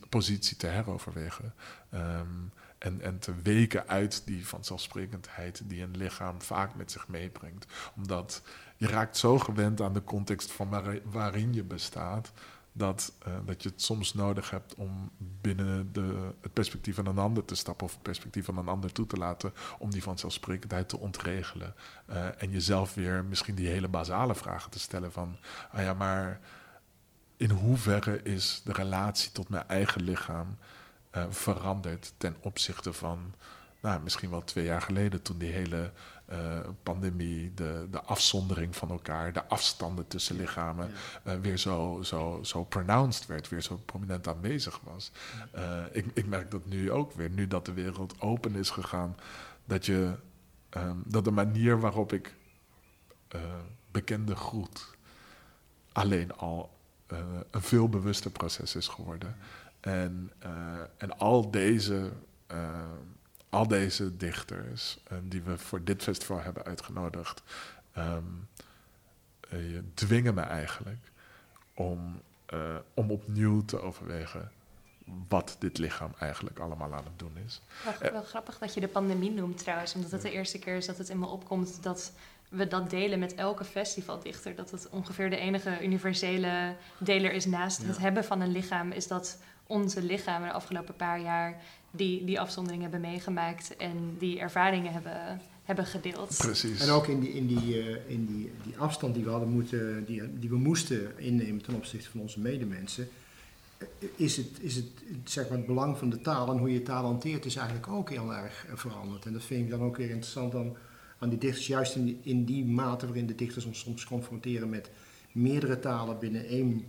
positie 0.08 0.56
te 0.56 0.66
heroverwegen. 0.66 1.54
Um, 1.94 2.52
en, 2.82 3.00
en 3.00 3.18
te 3.18 3.34
weken 3.42 3.88
uit 3.88 4.22
die 4.24 4.46
vanzelfsprekendheid 4.46 5.62
die 5.64 5.82
een 5.82 5.96
lichaam 5.96 6.42
vaak 6.42 6.74
met 6.74 6.92
zich 6.92 7.08
meebrengt. 7.08 7.66
Omdat 7.96 8.42
je 8.76 8.86
raakt 8.86 9.16
zo 9.16 9.38
gewend 9.38 9.80
aan 9.80 9.92
de 9.92 10.04
context 10.04 10.52
van 10.52 10.68
waar, 10.68 10.98
waarin 11.04 11.52
je 11.52 11.62
bestaat, 11.62 12.32
dat, 12.72 13.12
uh, 13.26 13.34
dat 13.44 13.62
je 13.62 13.68
het 13.68 13.82
soms 13.82 14.14
nodig 14.14 14.50
hebt 14.50 14.74
om 14.74 15.10
binnen 15.18 15.92
de, 15.92 16.32
het 16.40 16.52
perspectief 16.52 16.94
van 16.94 17.06
een 17.06 17.18
ander 17.18 17.44
te 17.44 17.54
stappen 17.54 17.86
of 17.86 17.92
het 17.92 18.02
perspectief 18.02 18.44
van 18.44 18.56
een 18.56 18.68
ander 18.68 18.92
toe 18.92 19.06
te 19.06 19.16
laten 19.16 19.52
om 19.78 19.90
die 19.90 20.02
vanzelfsprekendheid 20.02 20.88
te 20.88 20.98
ontregelen. 20.98 21.74
Uh, 22.10 22.42
en 22.42 22.50
jezelf 22.50 22.94
weer 22.94 23.24
misschien 23.24 23.54
die 23.54 23.68
hele 23.68 23.88
basale 23.88 24.34
vragen 24.34 24.70
te 24.70 24.78
stellen 24.78 25.12
van, 25.12 25.36
ah 25.70 25.82
ja, 25.82 25.94
maar 25.94 26.40
in 27.36 27.50
hoeverre 27.50 28.22
is 28.22 28.62
de 28.64 28.72
relatie 28.72 29.32
tot 29.32 29.48
mijn 29.48 29.68
eigen 29.68 30.02
lichaam 30.02 30.56
uh, 31.16 31.24
veranderd 31.30 32.14
ten 32.16 32.36
opzichte 32.40 32.92
van 32.92 33.34
nou, 33.82 34.02
misschien 34.02 34.30
wel 34.30 34.44
twee 34.44 34.64
jaar 34.64 34.82
geleden, 34.82 35.22
toen 35.22 35.38
die 35.38 35.52
hele 35.52 35.92
uh, 36.32 36.60
pandemie, 36.82 37.54
de, 37.54 37.86
de 37.90 38.00
afzondering 38.02 38.76
van 38.76 38.90
elkaar, 38.90 39.32
de 39.32 39.44
afstanden 39.44 40.06
tussen 40.06 40.36
lichamen 40.36 40.90
uh, 41.26 41.34
weer 41.34 41.56
zo, 41.56 42.02
zo, 42.02 42.38
zo 42.42 42.64
pronounced 42.64 43.26
werd, 43.26 43.48
weer 43.48 43.62
zo 43.62 43.76
prominent 43.76 44.28
aanwezig 44.28 44.80
was. 44.82 45.12
ik, 45.92 46.06
ik 46.14 46.26
merk 46.26 46.50
dat 46.50 46.66
nu 46.66 46.90
ook 46.90 47.12
weer, 47.12 47.30
nu 47.30 47.46
dat 47.46 47.66
de 47.66 47.72
wereld 47.72 48.20
open 48.20 48.54
is 48.54 48.70
gegaan, 48.70 49.16
dat, 49.64 49.86
je, 49.86 50.14
um, 50.70 51.02
dat 51.06 51.24
de 51.24 51.30
manier 51.30 51.80
waarop 51.80 52.12
ik 52.12 52.34
bekende 53.90 54.36
groet 54.36 54.86
alleen 55.92 56.36
al 56.36 56.78
een 57.50 57.62
veel 57.62 57.88
bewuster 57.88 58.30
proces 58.30 58.74
is 58.74 58.88
geworden. 58.88 59.36
En, 59.80 60.32
en 60.96 61.18
al 61.18 61.50
deze, 61.50 62.12
al 63.52 63.68
deze 63.68 64.16
dichters 64.16 64.98
uh, 65.12 65.18
die 65.22 65.42
we 65.42 65.58
voor 65.58 65.84
dit 65.84 66.02
festival 66.02 66.40
hebben 66.40 66.64
uitgenodigd, 66.64 67.42
um, 67.98 68.48
dwingen 69.94 70.34
me 70.34 70.40
eigenlijk 70.40 71.10
om, 71.74 72.20
om 72.94 73.10
opnieuw 73.10 73.64
te 73.64 73.80
overwegen 73.80 74.50
wat 75.28 75.56
dit 75.58 75.78
lichaam 75.78 76.12
eigenlijk 76.18 76.58
allemaal 76.58 76.94
aan 76.94 77.04
het 77.04 77.18
doen 77.18 77.36
is. 77.46 77.60
Wel, 78.00 78.12
wel 78.12 78.22
grappig 78.22 78.58
dat 78.58 78.74
je 78.74 78.80
de 78.80 78.88
pandemie 78.88 79.30
noemt 79.30 79.58
trouwens, 79.58 79.94
omdat 79.94 80.10
het 80.10 80.22
de 80.22 80.30
eerste 80.30 80.58
keer 80.58 80.76
is 80.76 80.86
dat 80.86 80.98
het 80.98 81.08
in 81.08 81.18
me 81.18 81.26
opkomt 81.26 81.82
dat 81.82 82.12
we 82.48 82.68
dat 82.68 82.90
delen 82.90 83.18
met 83.18 83.34
elke 83.34 83.64
festivaldichter. 83.64 84.54
Dat 84.54 84.70
het 84.70 84.88
ongeveer 84.88 85.30
de 85.30 85.36
enige 85.36 85.84
universele 85.84 86.76
deler 86.98 87.32
is 87.32 87.46
naast 87.46 87.82
het 87.82 87.98
hebben 87.98 88.24
van 88.24 88.40
een 88.40 88.52
lichaam, 88.52 88.92
is 88.92 89.06
dat 89.06 89.38
onze 89.72 90.02
lichamen 90.02 90.48
de 90.48 90.54
afgelopen 90.54 90.96
paar 90.96 91.20
jaar 91.20 91.62
die, 91.90 92.24
die 92.24 92.40
afzondering 92.40 92.82
hebben 92.82 93.00
meegemaakt 93.00 93.76
en 93.76 94.16
die 94.18 94.38
ervaringen 94.38 94.92
hebben, 94.92 95.40
hebben 95.64 95.86
gedeeld. 95.86 96.36
Precies. 96.38 96.80
En 96.80 96.90
ook 96.90 97.06
in 97.06 97.20
die, 97.20 97.32
in 97.32 97.46
die, 97.46 97.84
uh, 97.84 98.10
in 98.10 98.26
die, 98.26 98.50
die 98.64 98.78
afstand 98.78 99.14
die 99.14 99.24
we 99.24 99.30
hadden 99.30 99.48
moeten, 99.48 100.04
die, 100.04 100.38
die 100.38 100.48
we 100.48 100.56
moesten 100.56 101.18
innemen 101.18 101.62
ten 101.62 101.74
opzichte 101.74 102.10
van 102.10 102.20
onze 102.20 102.40
medemensen, 102.40 103.08
eh, 103.78 103.86
is 104.16 104.36
het, 104.36 104.48
is 104.60 104.76
het, 104.76 104.86
zeg 105.24 105.48
maar, 105.48 105.58
het 105.58 105.66
belang 105.66 105.98
van 105.98 106.10
de 106.10 106.20
taal 106.20 106.50
en 106.50 106.58
hoe 106.58 106.72
je 106.72 106.82
taal 106.82 107.04
hanteert, 107.04 107.44
is 107.44 107.56
eigenlijk 107.56 107.88
ook 107.88 108.10
heel 108.10 108.34
erg 108.34 108.66
uh, 108.66 108.76
veranderd. 108.76 109.26
En 109.26 109.32
dat 109.32 109.44
vind 109.44 109.64
ik 109.64 109.70
dan 109.70 109.82
ook 109.82 109.96
weer 109.96 110.10
interessant 110.10 110.52
dan 110.52 110.76
aan 111.18 111.28
die 111.28 111.38
dichters, 111.38 111.66
juist 111.66 111.96
in 111.96 112.04
die, 112.04 112.18
in 112.22 112.44
die 112.44 112.64
mate 112.64 113.06
waarin 113.06 113.26
de 113.26 113.34
dichters 113.34 113.64
ons 113.64 113.78
soms 113.78 114.04
confronteren 114.04 114.68
met 114.68 114.90
meerdere 115.32 115.78
talen 115.78 116.18
binnen 116.18 116.46
één 116.46 116.84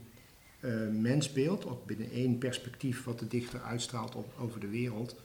mensbeeld, 0.92 1.66
ook 1.66 1.86
binnen 1.86 2.12
één 2.12 2.38
perspectief 2.38 3.04
wat 3.04 3.20
de 3.20 3.28
dichter 3.28 3.62
uitstraalt 3.62 4.16
op, 4.16 4.34
over 4.40 4.60
de 4.60 4.70
wereld, 4.70 5.16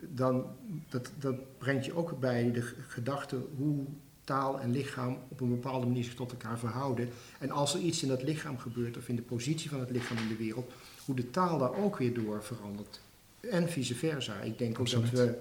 dan 0.00 0.46
dat, 0.88 1.10
dat 1.18 1.58
brengt 1.58 1.84
je 1.84 1.96
ook 1.96 2.20
bij 2.20 2.52
de 2.52 2.62
gedachte 2.88 3.36
hoe 3.56 3.84
taal 4.24 4.60
en 4.60 4.70
lichaam 4.70 5.18
op 5.28 5.40
een 5.40 5.48
bepaalde 5.48 5.86
manier 5.86 6.04
zich 6.04 6.14
tot 6.14 6.30
elkaar 6.30 6.58
verhouden. 6.58 7.08
En 7.38 7.50
als 7.50 7.74
er 7.74 7.80
iets 7.80 8.02
in 8.02 8.08
dat 8.08 8.22
lichaam 8.22 8.58
gebeurt, 8.58 8.96
of 8.96 9.08
in 9.08 9.16
de 9.16 9.22
positie 9.22 9.70
van 9.70 9.80
het 9.80 9.90
lichaam 9.90 10.16
in 10.18 10.28
de 10.28 10.36
wereld, 10.36 10.72
hoe 11.04 11.16
de 11.16 11.30
taal 11.30 11.58
daar 11.58 11.74
ook 11.76 11.96
weer 11.96 12.14
door 12.14 12.44
verandert. 12.44 13.00
En 13.40 13.68
vice 13.68 13.94
versa. 13.94 14.40
Ik 14.40 14.58
denk 14.58 14.78
ook 14.78 14.90
dat 14.90 15.10
we 15.10 15.38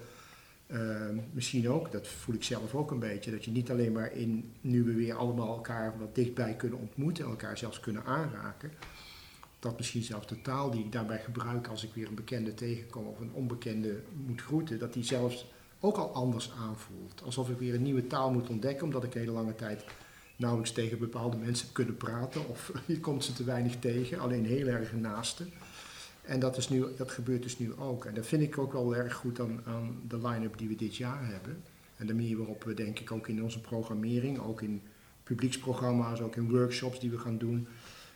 uh, 0.67 1.21
misschien 1.33 1.69
ook, 1.69 1.91
dat 1.91 2.07
voel 2.07 2.35
ik 2.35 2.43
zelf 2.43 2.75
ook 2.75 2.91
een 2.91 2.99
beetje, 2.99 3.31
dat 3.31 3.45
je 3.45 3.51
niet 3.51 3.71
alleen 3.71 3.91
maar 3.91 4.11
in, 4.11 4.51
nu 4.61 4.83
we 4.83 4.93
weer 4.93 5.13
allemaal 5.13 5.47
elkaar 5.47 5.99
wat 5.99 6.15
dichtbij 6.15 6.55
kunnen 6.55 6.79
ontmoeten 6.79 7.23
en 7.23 7.29
elkaar 7.29 7.57
zelfs 7.57 7.79
kunnen 7.79 8.03
aanraken, 8.03 8.71
dat 9.59 9.77
misschien 9.77 10.03
zelfs 10.03 10.27
de 10.27 10.41
taal 10.41 10.71
die 10.71 10.83
ik 10.83 10.91
daarbij 10.91 11.19
gebruik 11.19 11.67
als 11.67 11.83
ik 11.83 11.93
weer 11.93 12.07
een 12.07 12.15
bekende 12.15 12.53
tegenkom 12.53 13.07
of 13.07 13.19
een 13.19 13.33
onbekende 13.33 14.01
moet 14.25 14.41
groeten, 14.41 14.79
dat 14.79 14.93
die 14.93 15.03
zelfs 15.03 15.45
ook 15.79 15.97
al 15.97 16.13
anders 16.13 16.51
aanvoelt. 16.59 17.21
Alsof 17.23 17.49
ik 17.49 17.57
weer 17.57 17.73
een 17.73 17.81
nieuwe 17.81 18.07
taal 18.07 18.31
moet 18.31 18.49
ontdekken, 18.49 18.85
omdat 18.85 19.03
ik 19.03 19.13
hele 19.13 19.31
lange 19.31 19.55
tijd 19.55 19.85
nauwelijks 20.35 20.73
tegen 20.73 20.99
bepaalde 20.99 21.37
mensen 21.37 21.65
heb 21.65 21.75
kunnen 21.75 21.97
praten 21.97 22.49
of 22.49 22.71
je 22.85 22.99
komt 22.99 23.23
ze 23.23 23.33
te 23.33 23.43
weinig 23.43 23.79
tegen, 23.79 24.19
alleen 24.19 24.45
heel 24.45 24.67
erg 24.67 24.93
naaste. 24.93 25.45
En 26.21 26.39
dat, 26.39 26.57
is 26.57 26.69
nu, 26.69 26.85
dat 26.97 27.11
gebeurt 27.11 27.43
dus 27.43 27.59
nu 27.59 27.73
ook. 27.77 28.05
En 28.05 28.13
dat 28.13 28.25
vind 28.25 28.41
ik 28.41 28.57
ook 28.57 28.73
wel 28.73 28.95
erg 28.95 29.13
goed 29.13 29.39
aan, 29.39 29.61
aan 29.65 30.01
de 30.07 30.27
line-up 30.27 30.57
die 30.57 30.67
we 30.67 30.75
dit 30.75 30.95
jaar 30.95 31.27
hebben. 31.27 31.63
En 31.95 32.07
de 32.07 32.13
manier 32.13 32.37
waarop 32.37 32.63
we 32.63 32.73
denk 32.73 32.99
ik 32.99 33.11
ook 33.11 33.27
in 33.27 33.43
onze 33.43 33.61
programmering, 33.61 34.39
ook 34.39 34.61
in 34.61 34.81
publieksprogramma's, 35.23 36.19
ook 36.19 36.35
in 36.35 36.49
workshops 36.49 36.99
die 36.99 37.09
we 37.09 37.17
gaan 37.17 37.37
doen, 37.37 37.67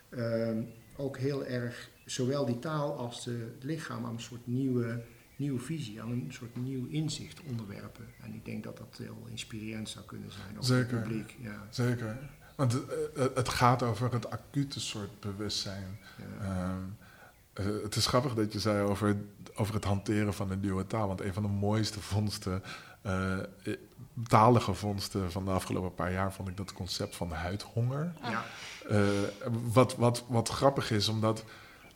uh, 0.10 0.58
ook 1.02 1.18
heel 1.18 1.46
erg 1.46 1.90
zowel 2.06 2.46
die 2.46 2.60
taal 2.60 2.98
als 2.98 3.26
het 3.26 3.64
lichaam 3.64 4.06
aan 4.06 4.14
een 4.14 4.20
soort 4.20 4.48
nieuwe, 4.48 5.04
nieuwe 5.36 5.60
visie, 5.60 6.02
aan 6.02 6.12
een 6.12 6.28
soort 6.30 6.56
nieuw 6.56 6.88
inzicht 6.88 7.42
onderwerpen. 7.50 8.06
En 8.24 8.34
ik 8.34 8.46
denk 8.46 8.64
dat 8.64 8.78
dat 8.78 8.98
heel 8.98 9.28
inspirerend 9.30 9.90
zou 9.90 10.06
kunnen 10.06 10.32
zijn 10.32 10.64
voor 10.64 10.76
het 10.76 10.88
publiek. 10.88 11.36
Ja. 11.42 11.68
Zeker. 11.70 12.18
Want 12.56 12.72
het, 12.72 13.36
het, 13.36 13.50
gaat 13.50 13.84
over 13.84 14.14
het 14.14 14.30
acute 14.30 14.80
soort 14.80 15.20
bewustzijn. 15.20 16.00
Ja. 16.40 16.72
Um, 16.72 16.98
uh, 17.60 17.84
het 17.84 17.96
is 17.96 18.06
grappig 18.06 18.34
dat 18.34 18.54
je 18.54 18.60
zei 18.60 18.88
over, 18.88 19.16
over 19.56 19.74
het 19.74 19.84
hanteren 19.84 20.34
van 20.34 20.52
een 20.52 20.60
nieuwe 20.60 20.88
taal. 20.88 21.08
Want 21.08 21.22
een 21.22 21.34
van 21.34 21.44
de 21.44 21.50
mooiste 21.50 22.00
vondsten, 22.02 22.64
uh, 23.06 23.38
talige 24.28 24.74
vondsten 24.74 25.32
van 25.32 25.46
de 25.46 25.52
afgelopen 25.52 25.96
paar 25.96 26.12
jaar, 26.12 26.34
vond 26.34 26.48
ik 26.48 26.58
dat 26.58 26.74
concept 26.74 27.16
van 27.16 27.32
huidhonger. 27.32 28.14
Ja. 28.22 28.44
Uh, 28.92 28.98
wat, 29.72 29.96
wat, 29.96 30.24
wat 30.28 30.50
grappig 30.50 30.92
is, 30.92 31.08
omdat 31.08 31.44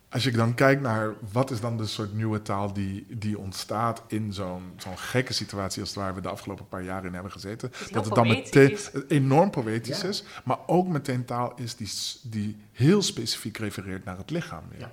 als 0.09 0.23
je 0.23 0.31
dan 0.31 0.53
kijkt 0.53 0.81
naar 0.81 1.13
wat 1.31 1.51
is 1.51 1.59
dan 1.59 1.77
de 1.77 1.85
soort 1.85 2.13
nieuwe 2.13 2.41
taal 2.41 2.73
die, 2.73 3.05
die 3.09 3.37
ontstaat 3.37 4.01
in 4.07 4.33
zo'n 4.33 4.73
zo'n 4.77 4.97
gekke 4.97 5.33
situatie 5.33 5.81
als 5.81 5.93
waar 5.93 6.15
we 6.15 6.21
de 6.21 6.29
afgelopen 6.29 6.67
paar 6.67 6.83
jaar 6.83 7.05
in 7.05 7.13
hebben 7.13 7.31
gezeten. 7.31 7.71
Dat 7.91 8.05
het 8.05 8.15
dan 8.15 8.27
meteen 8.27 8.77
enorm 9.07 9.49
poëtisch 9.49 10.03
is, 10.03 10.23
maar 10.43 10.57
ook 10.65 10.87
meteen 10.87 11.25
taal 11.25 11.53
is 11.55 11.75
die, 11.75 11.89
die 12.23 12.57
heel 12.71 13.01
specifiek 13.01 13.57
refereert 13.57 14.05
naar 14.05 14.17
het 14.17 14.29
lichaam. 14.29 14.63
Ja. 14.77 14.91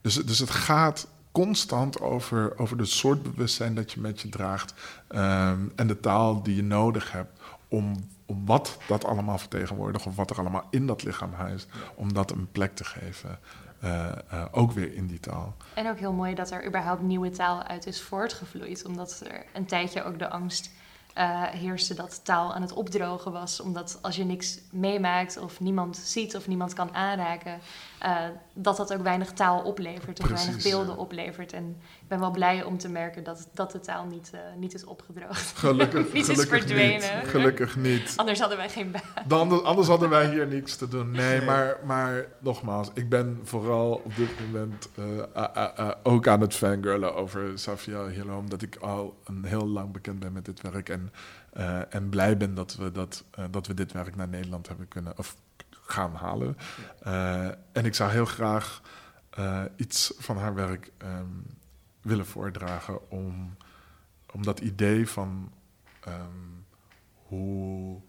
Dus, 0.00 0.14
dus 0.14 0.38
het 0.38 0.50
gaat 0.50 1.06
constant 1.32 2.00
over, 2.00 2.58
over 2.58 2.78
het 2.78 2.88
soort 2.88 3.22
bewustzijn 3.22 3.74
dat 3.74 3.92
je 3.92 4.00
met 4.00 4.20
je 4.20 4.28
draagt 4.28 4.74
ehm, 5.08 5.68
en 5.76 5.86
de 5.86 6.00
taal 6.00 6.42
die 6.42 6.56
je 6.56 6.62
nodig 6.62 7.12
hebt 7.12 7.40
om, 7.68 7.94
om 8.26 8.46
wat 8.46 8.78
dat 8.88 9.04
allemaal 9.04 9.38
vertegenwoordigt 9.38 10.06
of 10.06 10.16
wat 10.16 10.30
er 10.30 10.38
allemaal 10.38 10.66
in 10.70 10.86
dat 10.86 11.02
lichaam 11.02 11.32
huist, 11.32 11.68
om 11.94 12.12
dat 12.12 12.30
een 12.30 12.48
plek 12.52 12.74
te 12.74 12.84
geven. 12.84 13.38
Uh, 13.84 14.12
uh, 14.32 14.44
ook 14.50 14.72
weer 14.72 14.94
in 14.94 15.06
die 15.06 15.20
taal. 15.20 15.56
En 15.74 15.88
ook 15.88 15.98
heel 15.98 16.12
mooi 16.12 16.34
dat 16.34 16.50
er 16.50 16.66
überhaupt 16.66 17.02
nieuwe 17.02 17.30
taal 17.30 17.62
uit 17.62 17.86
is 17.86 18.02
voortgevloeid, 18.02 18.84
omdat 18.84 19.22
er 19.26 19.44
een 19.52 19.66
tijdje 19.66 20.04
ook 20.04 20.18
de 20.18 20.30
angst 20.30 20.70
uh, 21.18 21.42
heerste 21.42 21.94
dat 21.94 22.20
taal 22.24 22.54
aan 22.54 22.62
het 22.62 22.72
opdrogen 22.72 23.32
was. 23.32 23.60
Omdat 23.60 23.98
als 24.02 24.16
je 24.16 24.24
niks 24.24 24.58
meemaakt 24.70 25.38
of 25.38 25.60
niemand 25.60 25.96
ziet 25.96 26.36
of 26.36 26.48
niemand 26.48 26.72
kan 26.72 26.94
aanraken, 26.94 27.60
uh, 28.02 28.16
dat 28.52 28.76
dat 28.76 28.92
ook 28.92 29.02
weinig 29.02 29.32
taal 29.32 29.62
oplevert 29.62 30.20
of 30.20 30.28
weinig 30.28 30.62
beelden 30.62 30.96
oplevert. 30.96 31.52
En 31.52 31.76
ik 32.00 32.08
ben 32.08 32.20
wel 32.20 32.30
blij 32.30 32.62
om 32.62 32.78
te 32.78 32.88
merken 32.88 33.24
dat, 33.24 33.48
dat 33.54 33.72
de 33.72 33.80
taal 33.80 34.04
niet, 34.04 34.30
uh, 34.34 34.40
niet 34.56 34.74
is 34.74 34.84
opgedroogd. 34.84 35.58
Gelukkig, 35.58 36.12
niet 36.12 36.24
gelukkig 36.24 36.58
is 36.58 36.64
verdwenen. 36.64 37.18
Niet. 37.20 37.28
Gelukkig 37.28 37.76
niet. 37.76 38.12
Anders 38.16 38.40
hadden 38.40 38.58
wij 38.58 38.68
geen 38.68 38.90
baan. 38.90 39.40
Anders, 39.40 39.62
anders 39.62 39.88
hadden 39.88 40.08
wij 40.08 40.30
hier 40.30 40.46
niks 40.46 40.76
te 40.76 40.88
doen. 40.88 41.10
Nee, 41.10 41.42
maar, 41.42 41.76
maar 41.84 42.26
nogmaals, 42.38 42.88
ik 42.94 43.08
ben 43.08 43.40
vooral 43.44 43.92
op 44.04 44.16
dit 44.16 44.28
moment 44.40 44.88
ook 46.02 46.28
aan 46.28 46.40
het 46.40 46.54
fangirlen 46.54 47.14
over 47.14 47.58
Safia 47.58 48.06
Hilo, 48.06 48.38
omdat 48.38 48.62
ik 48.62 48.76
al 48.76 49.16
een 49.24 49.44
heel 49.44 49.66
lang 49.66 49.92
bekend 49.92 50.18
ben 50.18 50.32
met 50.32 50.44
dit 50.44 50.60
werk. 50.60 50.88
En 50.88 50.99
uh, 51.56 51.94
en 51.94 52.08
blij 52.08 52.36
ben 52.36 52.54
dat 52.54 52.76
we, 52.76 52.92
dat, 52.92 53.24
uh, 53.38 53.44
dat 53.50 53.66
we 53.66 53.74
dit 53.74 53.92
werk 53.92 54.16
naar 54.16 54.28
Nederland 54.28 54.68
hebben 54.68 54.88
kunnen 54.88 55.18
of 55.18 55.36
gaan 55.70 56.14
halen. 56.14 56.56
Uh, 57.06 57.46
en 57.46 57.84
ik 57.84 57.94
zou 57.94 58.10
heel 58.10 58.24
graag 58.24 58.82
iets 59.76 60.12
van 60.18 60.36
haar 60.36 60.54
werk 60.54 60.92
um, 60.98 61.46
willen 62.00 62.26
voordragen 62.26 63.10
om, 63.10 63.56
om 64.32 64.42
dat 64.42 64.60
idee 64.60 65.08
van 65.08 65.52
um, 66.08 66.64
hoe 67.12 68.00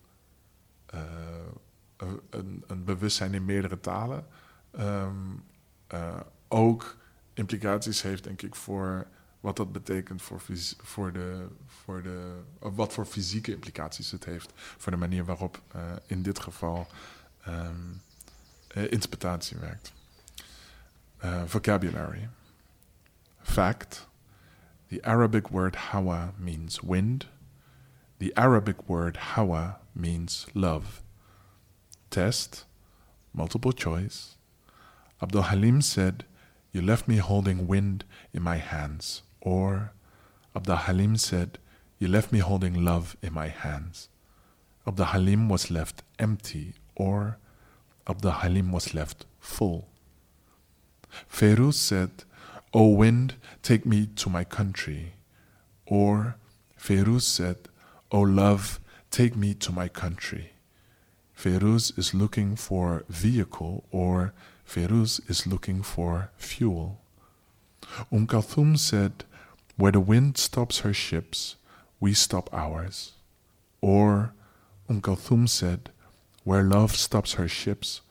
een, 2.29 2.63
een, 2.67 2.83
bewustzijn 2.83 3.33
in 3.33 3.45
meerdere 3.45 3.79
talen 3.79 4.25
um, 4.79 5.43
ook 6.47 6.97
implicaties 7.33 8.01
heeft, 8.01 8.23
denk 8.23 8.41
ik, 8.41 8.55
voor 8.55 9.07
wat 9.41 9.57
dat 9.57 9.71
betekent 9.71 10.21
voor, 10.21 10.41
voor 10.81 11.11
de, 11.11 11.47
voor 11.65 12.01
de, 12.01 12.41
wat 12.59 12.93
voor 12.93 13.05
fysieke 13.05 13.51
implicaties 13.51 14.11
het 14.11 14.25
heeft 14.25 14.51
voor 14.55 14.91
de 14.91 14.97
manier 14.97 15.25
waarop 15.25 15.61
uh, 15.75 15.81
in 16.05 16.21
dit 16.21 16.39
geval 16.39 16.87
um, 17.47 18.01
interpretatie 18.73 19.57
werkt. 19.57 19.93
Uh, 21.23 21.41
vocabulary. 21.45 22.29
Fact. 23.41 24.09
The 24.87 25.03
Arabic 25.03 25.47
word 25.47 25.75
hawa 25.75 26.33
means 26.37 26.79
wind. 26.81 27.27
The 28.17 28.35
Arabic 28.35 28.75
word 28.87 29.17
hawa 29.17 29.79
means 29.91 30.47
love. 30.53 31.01
Test. 32.09 32.67
Multiple 33.31 33.71
choice. 33.71 34.37
Abdul 35.21 35.43
Halim 35.43 35.81
said, 35.81 36.25
You 36.71 36.81
left 36.81 37.07
me 37.07 37.17
holding 37.17 37.67
wind 37.67 38.03
in 38.33 38.43
my 38.43 38.57
hands. 38.57 39.23
Or 39.41 39.91
Abdul 40.55 40.75
Halim 40.75 41.17
said, 41.17 41.57
You 41.99 42.07
left 42.07 42.31
me 42.31 42.39
holding 42.39 42.85
love 42.85 43.17
in 43.21 43.33
my 43.33 43.47
hands. 43.47 44.09
Abdul 44.87 45.07
Halim 45.07 45.49
was 45.49 45.69
left 45.69 46.03
empty, 46.19 46.73
or 46.95 47.37
Abdul 48.07 48.31
Halim 48.31 48.71
was 48.71 48.93
left 48.93 49.25
full. 49.39 49.87
Feroz 51.27 51.77
said, 51.77 52.23
O 52.73 52.87
wind, 52.87 53.35
take 53.61 53.85
me 53.85 54.07
to 54.15 54.29
my 54.29 54.43
country. 54.43 55.13
Or 55.85 56.35
Feroz 56.77 57.27
said, 57.27 57.57
O 58.11 58.21
love, 58.21 58.79
take 59.09 59.35
me 59.35 59.53
to 59.55 59.71
my 59.71 59.87
country. 59.87 60.51
Feroz 61.33 61.91
is 61.97 62.13
looking 62.13 62.55
for 62.55 63.03
vehicle, 63.09 63.83
or 63.91 64.33
Feroz 64.63 65.19
is 65.27 65.45
looking 65.47 65.81
for 65.81 66.31
fuel. 66.37 67.01
Um 68.11 68.27
Kalthum 68.27 68.77
said, 68.77 69.25
where 69.81 69.91
the 69.91 69.99
wind 69.99 70.37
stops 70.37 70.81
her 70.81 70.93
ships, 70.93 71.55
we 71.99 72.13
stop 72.13 72.53
ours. 72.53 73.13
Or, 73.81 74.31
Um 74.87 75.01
Kulthum 75.01 75.49
said, 75.49 75.89
Where 76.43 76.61
love 76.61 76.95
stops 76.95 77.33
her 77.33 77.47
ships, 77.47 78.01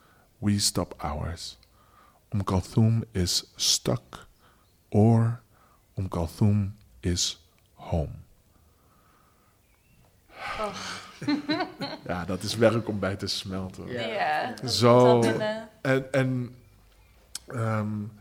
we 0.41 0.59
stop 0.59 0.97
ours. 1.01 1.59
Um 2.33 2.43
Kulthum 2.43 3.05
is 3.15 3.45
stuck, 3.57 4.27
or 4.91 5.43
Um 5.97 6.09
Kulthum 6.09 6.73
is 7.05 7.37
home. 7.77 8.25
Oh. 10.59 11.07
ja, 12.07 12.25
dat 12.25 12.43
is 12.43 12.57
werk 12.57 12.89
om 12.89 12.99
bij 12.99 13.17
te 13.17 13.27
smelten. 13.27 13.87
Ja. 13.87 14.07
Yeah. 14.07 14.69
Zo. 14.69 15.23
En, 15.83 16.13
en 16.13 16.55
um, 17.49 18.13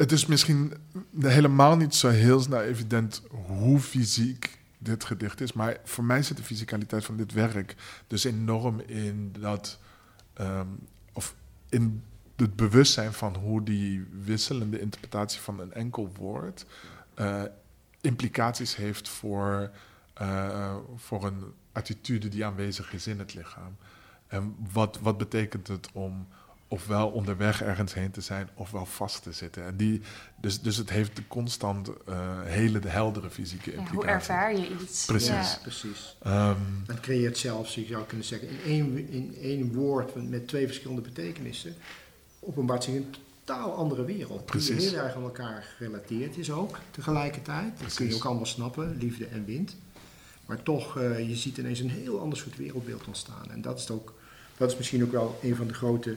het 0.00 0.12
is 0.12 0.26
misschien 0.26 0.72
helemaal 1.18 1.76
niet 1.76 1.94
zo 1.94 2.08
heel 2.08 2.40
snel 2.40 2.62
evident 2.62 3.22
hoe 3.30 3.80
fysiek 3.80 4.58
dit 4.78 5.04
gedicht 5.04 5.40
is. 5.40 5.52
Maar 5.52 5.76
voor 5.84 6.04
mij 6.04 6.22
zit 6.22 6.36
de 6.36 6.42
fysicaliteit 6.42 7.04
van 7.04 7.16
dit 7.16 7.32
werk 7.32 7.74
dus 8.06 8.24
enorm 8.24 8.80
in 8.80 9.34
dat. 9.38 9.78
Um, 10.40 10.78
of 11.12 11.34
in 11.68 12.02
het 12.36 12.56
bewustzijn 12.56 13.12
van 13.12 13.36
hoe 13.36 13.62
die 13.62 14.06
wisselende 14.24 14.80
interpretatie 14.80 15.40
van 15.40 15.60
een 15.60 15.72
enkel 15.72 16.12
woord. 16.16 16.66
Uh, 17.16 17.42
implicaties 18.00 18.76
heeft 18.76 19.08
voor, 19.08 19.70
uh, 20.22 20.76
voor 20.96 21.24
een 21.24 21.44
attitude 21.72 22.28
die 22.28 22.44
aanwezig 22.44 22.92
is 22.92 23.06
in 23.06 23.18
het 23.18 23.34
lichaam. 23.34 23.76
En 24.26 24.56
wat, 24.72 24.98
wat 25.02 25.18
betekent 25.18 25.68
het 25.68 25.88
om 25.92 26.26
ofwel 26.70 27.08
onderweg 27.08 27.62
ergens 27.62 27.94
heen 27.94 28.10
te 28.10 28.20
zijn, 28.20 28.48
ofwel 28.54 28.86
vast 28.86 29.22
te 29.22 29.32
zitten. 29.32 29.64
En 29.64 29.76
die, 29.76 30.00
dus, 30.40 30.60
dus 30.60 30.76
het 30.76 30.90
heeft 30.90 31.16
de 31.16 31.26
constant 31.28 31.88
uh, 31.88 32.40
hele 32.44 32.78
de 32.78 32.88
heldere 32.88 33.30
fysieke 33.30 33.72
implicatie. 33.72 33.96
hoe 33.96 34.04
ervaar 34.04 34.56
je 34.56 34.68
iets? 34.80 35.04
Precies. 35.04 35.28
Ja. 35.28 35.58
Precies. 35.62 36.16
Um, 36.26 36.82
het 36.86 37.00
creëert 37.00 37.38
zelfs, 37.38 37.74
je 37.74 37.86
zou 37.86 38.04
kunnen 38.04 38.26
zeggen, 38.26 38.48
in 38.48 38.58
één, 38.64 39.08
in 39.08 39.36
één 39.40 39.72
woord 39.72 40.28
met 40.28 40.48
twee 40.48 40.66
verschillende 40.66 41.02
betekenissen, 41.02 41.74
openbaart 42.40 42.84
zich 42.84 42.94
een 42.94 43.14
totaal 43.44 43.74
andere 43.74 44.04
wereld. 44.04 44.44
Precies. 44.44 44.76
Die 44.76 44.88
heel 44.88 44.98
erg 44.98 45.14
aan 45.14 45.22
elkaar 45.22 45.62
gerelateerd 45.76 46.36
is 46.36 46.50
ook, 46.50 46.78
tegelijkertijd. 46.90 47.80
Dat 47.80 47.94
kun 47.94 48.08
je 48.08 48.14
ook 48.14 48.24
allemaal 48.24 48.46
snappen, 48.46 48.96
liefde 48.98 49.26
en 49.26 49.44
wind. 49.44 49.76
Maar 50.46 50.62
toch, 50.62 50.98
uh, 50.98 51.28
je 51.28 51.36
ziet 51.36 51.58
ineens 51.58 51.80
een 51.80 51.90
heel 51.90 52.20
ander 52.20 52.38
soort 52.38 52.56
wereldbeeld 52.56 53.06
ontstaan. 53.06 53.50
En 53.50 53.62
dat 53.62 53.78
is, 53.78 53.90
ook, 53.90 54.14
dat 54.56 54.70
is 54.70 54.76
misschien 54.76 55.02
ook 55.04 55.12
wel 55.12 55.38
een 55.42 55.56
van 55.56 55.66
de 55.66 55.74
grote 55.74 56.16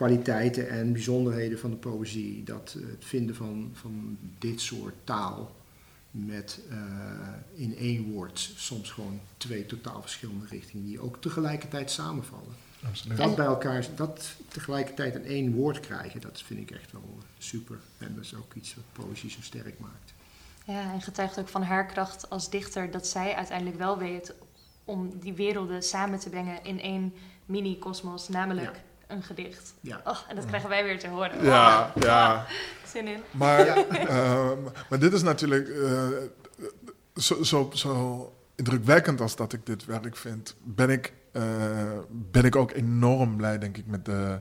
kwaliteiten 0.00 0.68
en 0.68 0.92
bijzonderheden 0.92 1.58
van 1.58 1.70
de 1.70 1.76
poëzie. 1.76 2.42
Dat 2.42 2.74
uh, 2.76 2.86
het 2.90 3.04
vinden 3.04 3.34
van, 3.34 3.70
van 3.72 4.18
dit 4.38 4.60
soort 4.60 4.94
taal 5.04 5.56
met 6.10 6.60
uh, 6.70 6.78
in 7.54 7.76
één 7.76 8.12
woord 8.12 8.52
soms 8.56 8.90
gewoon 8.90 9.20
twee 9.36 9.66
totaal 9.66 10.00
verschillende 10.00 10.46
richtingen 10.46 10.86
die 10.86 11.00
ook 11.00 11.20
tegelijkertijd 11.20 11.90
samenvallen. 11.90 12.54
Absoluut. 12.88 13.16
Dat 13.16 13.36
bij 13.36 13.46
elkaar, 13.46 13.86
dat 13.94 14.36
tegelijkertijd 14.48 15.14
in 15.14 15.24
één 15.24 15.52
woord 15.52 15.80
krijgen, 15.80 16.20
dat 16.20 16.42
vind 16.42 16.60
ik 16.60 16.70
echt 16.70 16.92
wel 16.92 17.18
super. 17.38 17.78
En 17.98 18.14
dat 18.14 18.24
is 18.24 18.34
ook 18.34 18.54
iets 18.54 18.74
wat 18.74 19.04
poëzie 19.04 19.30
zo 19.30 19.40
sterk 19.40 19.78
maakt. 19.78 20.12
Ja, 20.64 20.92
en 20.92 21.02
getuigt 21.02 21.38
ook 21.38 21.48
van 21.48 21.62
haar 21.62 21.86
kracht 21.86 22.30
als 22.30 22.50
dichter 22.50 22.90
dat 22.90 23.06
zij 23.06 23.34
uiteindelijk 23.34 23.78
wel 23.78 23.98
weet 23.98 24.34
om 24.84 25.18
die 25.18 25.34
werelden 25.34 25.82
samen 25.82 26.18
te 26.18 26.30
brengen 26.30 26.64
in 26.64 26.80
één 26.80 27.12
mini-kosmos, 27.46 28.28
namelijk 28.28 28.74
ja. 28.74 28.88
Een 29.10 29.22
gedicht. 29.22 29.74
Ja. 29.80 30.00
Oh, 30.04 30.18
en 30.28 30.36
dat 30.36 30.46
krijgen 30.46 30.68
wij 30.68 30.84
weer 30.84 30.98
te 30.98 31.08
horen. 31.08 31.44
Ja, 31.44 31.92
oh. 31.96 32.02
ja. 32.02 32.46
Zin 32.92 33.06
in. 33.06 33.22
Maar, 33.30 33.78
uh, 33.78 34.50
maar 34.88 34.98
dit 34.98 35.12
is 35.12 35.22
natuurlijk 35.22 35.68
uh, 35.68 36.08
zo, 37.16 37.42
zo, 37.42 37.70
zo 37.74 38.34
indrukwekkend 38.54 39.20
als 39.20 39.36
dat 39.36 39.52
ik 39.52 39.66
dit 39.66 39.84
werk 39.84 40.16
vind, 40.16 40.56
ben 40.62 40.90
ik, 40.90 41.12
uh, 41.32 41.42
ben 42.08 42.44
ik 42.44 42.56
ook 42.56 42.72
enorm 42.72 43.36
blij, 43.36 43.58
denk 43.58 43.76
ik, 43.76 43.86
met 43.86 44.04
de 44.04 44.40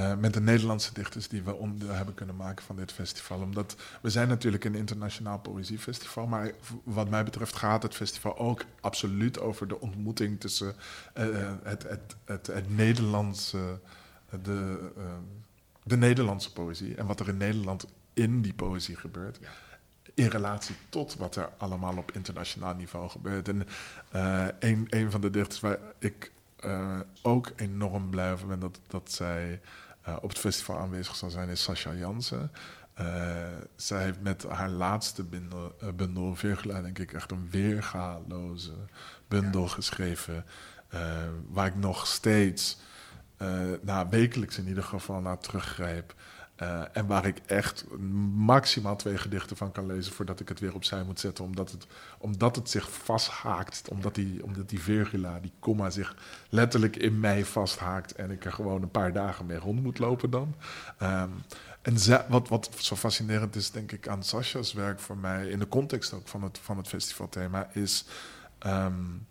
uh, 0.00 0.16
met 0.16 0.34
de 0.34 0.40
Nederlandse 0.40 0.94
dichters 0.94 1.28
die 1.28 1.42
we 1.42 1.54
onderdeel 1.54 1.94
hebben 1.94 2.14
kunnen 2.14 2.36
maken 2.36 2.64
van 2.64 2.76
dit 2.76 2.92
festival. 2.92 3.40
Omdat 3.40 3.76
we 4.00 4.10
zijn 4.10 4.28
natuurlijk 4.28 4.64
een 4.64 4.74
internationaal 4.74 5.38
poëziefestival, 5.38 6.26
maar 6.26 6.52
wat 6.84 7.08
mij 7.08 7.24
betreft 7.24 7.56
gaat 7.56 7.82
het 7.82 7.94
festival 7.94 8.38
ook 8.38 8.64
absoluut 8.80 9.40
over 9.40 9.68
de 9.68 9.80
ontmoeting 9.80 10.40
tussen 10.40 10.74
uh, 11.18 11.52
het, 11.62 11.82
het, 11.82 12.16
het, 12.24 12.46
het, 12.46 12.76
Nederlandse, 12.76 13.80
de, 14.42 14.90
uh, 14.98 15.04
de 15.82 15.96
Nederlandse 15.96 16.52
poëzie 16.52 16.94
en 16.94 17.06
wat 17.06 17.20
er 17.20 17.28
in 17.28 17.36
Nederland 17.36 17.86
in 18.12 18.42
die 18.42 18.54
poëzie 18.54 18.96
gebeurt. 18.96 19.38
Ja. 19.40 19.48
In 20.14 20.26
relatie 20.26 20.74
tot 20.88 21.16
wat 21.16 21.36
er 21.36 21.50
allemaal 21.56 21.96
op 21.96 22.12
internationaal 22.12 22.74
niveau 22.74 23.08
gebeurt. 23.08 23.48
En 23.48 23.66
een, 24.58 24.86
een 24.88 25.10
van 25.10 25.20
de 25.20 25.30
dichters 25.30 25.60
waar 25.60 25.78
ik 25.98 26.32
ook 27.22 27.52
enorm 27.56 28.10
blij 28.10 28.32
over 28.32 28.46
ben 28.46 28.60
dat, 28.60 28.80
dat 28.86 29.12
zij 29.12 29.60
uh, 30.08 30.16
op 30.20 30.28
het 30.28 30.38
festival 30.38 30.78
aanwezig 30.78 31.16
zal 31.16 31.30
zijn, 31.30 31.48
is 31.48 31.62
Sascha 31.62 31.94
Jansen. 31.94 32.52
Uh, 33.00 33.06
zij 33.76 34.02
heeft 34.02 34.20
met 34.20 34.42
haar 34.48 34.68
laatste 34.68 35.24
bundel, 35.24 35.76
uh, 35.82 35.88
bundel 35.92 36.36
Virgula, 36.36 36.82
denk 36.82 36.98
ik, 36.98 37.12
echt 37.12 37.30
een 37.30 37.48
weergaloze 37.50 38.74
bundel 39.28 39.68
geschreven. 39.68 40.44
waar 41.48 41.66
ik 41.66 41.76
nog 41.76 42.06
steeds, 42.06 42.78
nou, 43.80 44.06
wekelijks 44.10 44.58
in 44.58 44.68
ieder 44.68 44.82
geval, 44.84 45.20
naar 45.20 45.38
teruggrijp. 45.38 46.14
Uh, 46.62 46.82
en 46.92 47.06
waar 47.06 47.26
ik 47.26 47.38
echt 47.46 47.84
maximaal 48.34 48.96
twee 48.96 49.18
gedichten 49.18 49.56
van 49.56 49.72
kan 49.72 49.86
lezen 49.86 50.12
voordat 50.12 50.40
ik 50.40 50.48
het 50.48 50.60
weer 50.60 50.74
opzij 50.74 51.02
moet 51.02 51.20
zetten. 51.20 51.44
Omdat 51.44 51.70
het, 51.70 51.86
omdat 52.18 52.56
het 52.56 52.70
zich 52.70 52.92
vasthaakt. 52.92 53.88
Omdat 53.88 54.14
die, 54.14 54.44
omdat 54.44 54.68
die 54.68 54.80
virgula, 54.80 55.40
die 55.40 55.52
komma 55.58 55.90
zich 55.90 56.16
letterlijk 56.48 56.96
in 56.96 57.20
mij 57.20 57.44
vasthaakt. 57.44 58.14
En 58.14 58.30
ik 58.30 58.44
er 58.44 58.52
gewoon 58.52 58.82
een 58.82 58.90
paar 58.90 59.12
dagen 59.12 59.46
mee 59.46 59.58
rond 59.58 59.82
moet 59.82 59.98
lopen 59.98 60.30
dan. 60.30 60.54
Um, 61.02 61.42
en 61.82 61.96
wat, 62.28 62.48
wat 62.48 62.70
zo 62.76 62.96
fascinerend 62.96 63.56
is, 63.56 63.70
denk 63.70 63.92
ik, 63.92 64.08
aan 64.08 64.22
Sascha's 64.22 64.72
werk 64.72 65.00
voor 65.00 65.16
mij. 65.16 65.48
In 65.48 65.58
de 65.58 65.68
context 65.68 66.12
ook 66.12 66.28
van 66.28 66.42
het, 66.42 66.58
van 66.62 66.76
het 66.76 66.88
festivalthema. 66.88 67.68
Is, 67.72 68.04
um, 68.66 69.26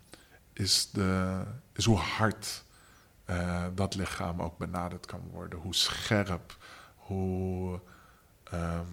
is, 0.52 0.90
de, 0.90 1.40
is 1.72 1.84
hoe 1.84 1.98
hard 1.98 2.64
uh, 3.26 3.64
dat 3.74 3.94
lichaam 3.94 4.42
ook 4.42 4.58
benaderd 4.58 5.06
kan 5.06 5.20
worden. 5.32 5.58
Hoe 5.58 5.74
scherp 5.74 6.56
hoe, 7.10 7.80
um, 8.54 8.86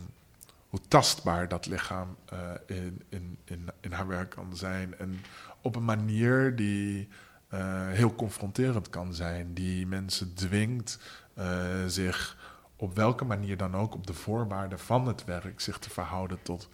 hoe 0.70 0.80
tastbaar 0.88 1.48
dat 1.48 1.66
lichaam 1.66 2.16
uh, 2.34 2.40
in, 2.66 3.02
in, 3.10 3.38
in, 3.44 3.70
in 3.80 3.92
haar 3.92 4.08
werk 4.08 4.30
kan 4.30 4.56
zijn. 4.56 4.98
En 4.98 5.20
op 5.62 5.76
een 5.76 5.86
manier 5.86 6.56
die 6.56 7.08
uh, 7.54 7.88
heel 7.88 8.16
confronterend 8.16 8.90
kan 8.90 9.14
zijn, 9.14 9.54
die 9.54 9.88
mensen 9.88 10.34
dwingt 10.34 11.00
uh, 11.38 11.86
zich 11.88 12.38
op 12.76 12.96
welke 12.96 13.26
manier 13.26 13.58
dan 13.58 13.76
ook 13.76 13.94
op 13.94 14.08
de 14.08 14.14
voorwaarden 14.14 14.80
van 14.80 15.08
het 15.08 15.26
werk 15.26 15.60
zich 15.60 15.78
te 15.78 15.90
verhouden 15.90 16.42
tot, 16.42 16.70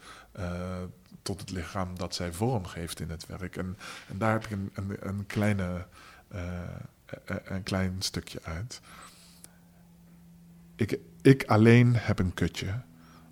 tot 1.22 1.40
het 1.40 1.50
lichaam 1.50 1.98
dat 1.98 2.14
zij 2.14 2.32
vormgeeft 2.32 3.00
in 3.00 3.10
het 3.10 3.26
werk. 3.26 3.56
En, 3.56 3.76
en 4.08 4.18
daar 4.18 4.32
heb 4.32 4.44
ik 4.44 4.50
een, 4.50 4.70
een, 4.74 5.08
een 5.08 5.26
kleine, 5.26 5.86
een 7.44 7.62
klein 7.62 7.96
stukje 7.98 8.40
uit. 8.42 8.80
Ik, 10.76 10.98
ik 11.24 11.44
alleen 11.44 11.96
heb 11.96 12.18
een 12.18 12.34
kutje. 12.34 12.80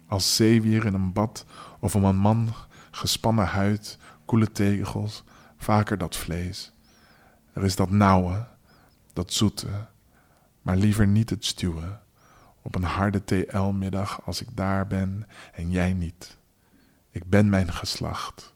Als 0.07 0.37
zeewier 0.37 0.85
in 0.85 0.95
een 0.95 1.13
bad 1.13 1.45
of 1.81 1.95
om 1.95 2.05
een 2.05 2.17
man 2.17 2.55
gespannen 2.91 3.47
huid, 3.47 3.99
koele 4.25 4.53
tegels, 4.53 5.25
vaker 5.57 5.99
dat 5.99 6.17
vlees. 6.17 6.73
Er 7.53 7.65
is 7.65 7.77
dat 7.77 7.91
nauwe, 7.91 8.47
dat 9.13 9.33
zoete, 9.33 9.69
maar 10.63 10.77
liever 10.77 11.07
niet 11.07 11.31
het 11.31 11.45
stuwen. 11.45 12.01
Op 12.63 12.75
een 12.75 12.85
harde 12.85 13.25
TL-middag 13.25 14.27
als 14.27 14.41
ik 14.41 14.49
daar 14.55 14.87
ben 14.87 15.27
en 15.53 15.71
jij 15.71 15.93
niet. 15.93 16.37
Ik 17.11 17.25
ben 17.25 17.49
mijn 17.49 17.73
geslacht. 17.73 18.55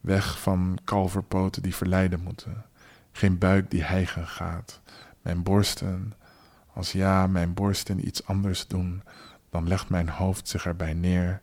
Weg 0.00 0.40
van 0.40 0.78
kalverpoten 0.84 1.62
die 1.62 1.74
verleiden 1.74 2.20
moeten. 2.20 2.64
Geen 3.12 3.38
buik 3.38 3.70
die 3.70 3.82
hijgen 3.82 4.26
gaat. 4.26 4.80
Mijn 5.22 5.42
borsten 5.42 6.12
als 6.74 6.92
ja, 6.92 7.26
mijn 7.26 7.54
borsten 7.54 8.06
iets 8.06 8.26
anders 8.26 8.66
doen, 8.66 9.02
dan 9.50 9.68
legt 9.68 9.88
mijn 9.88 10.08
hoofd 10.08 10.48
zich 10.48 10.66
erbij 10.66 10.94
neer 10.94 11.40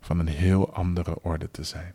van 0.00 0.18
een 0.18 0.28
heel 0.28 0.74
andere 0.74 1.22
orde 1.22 1.50
te 1.50 1.64
zijn. 1.64 1.94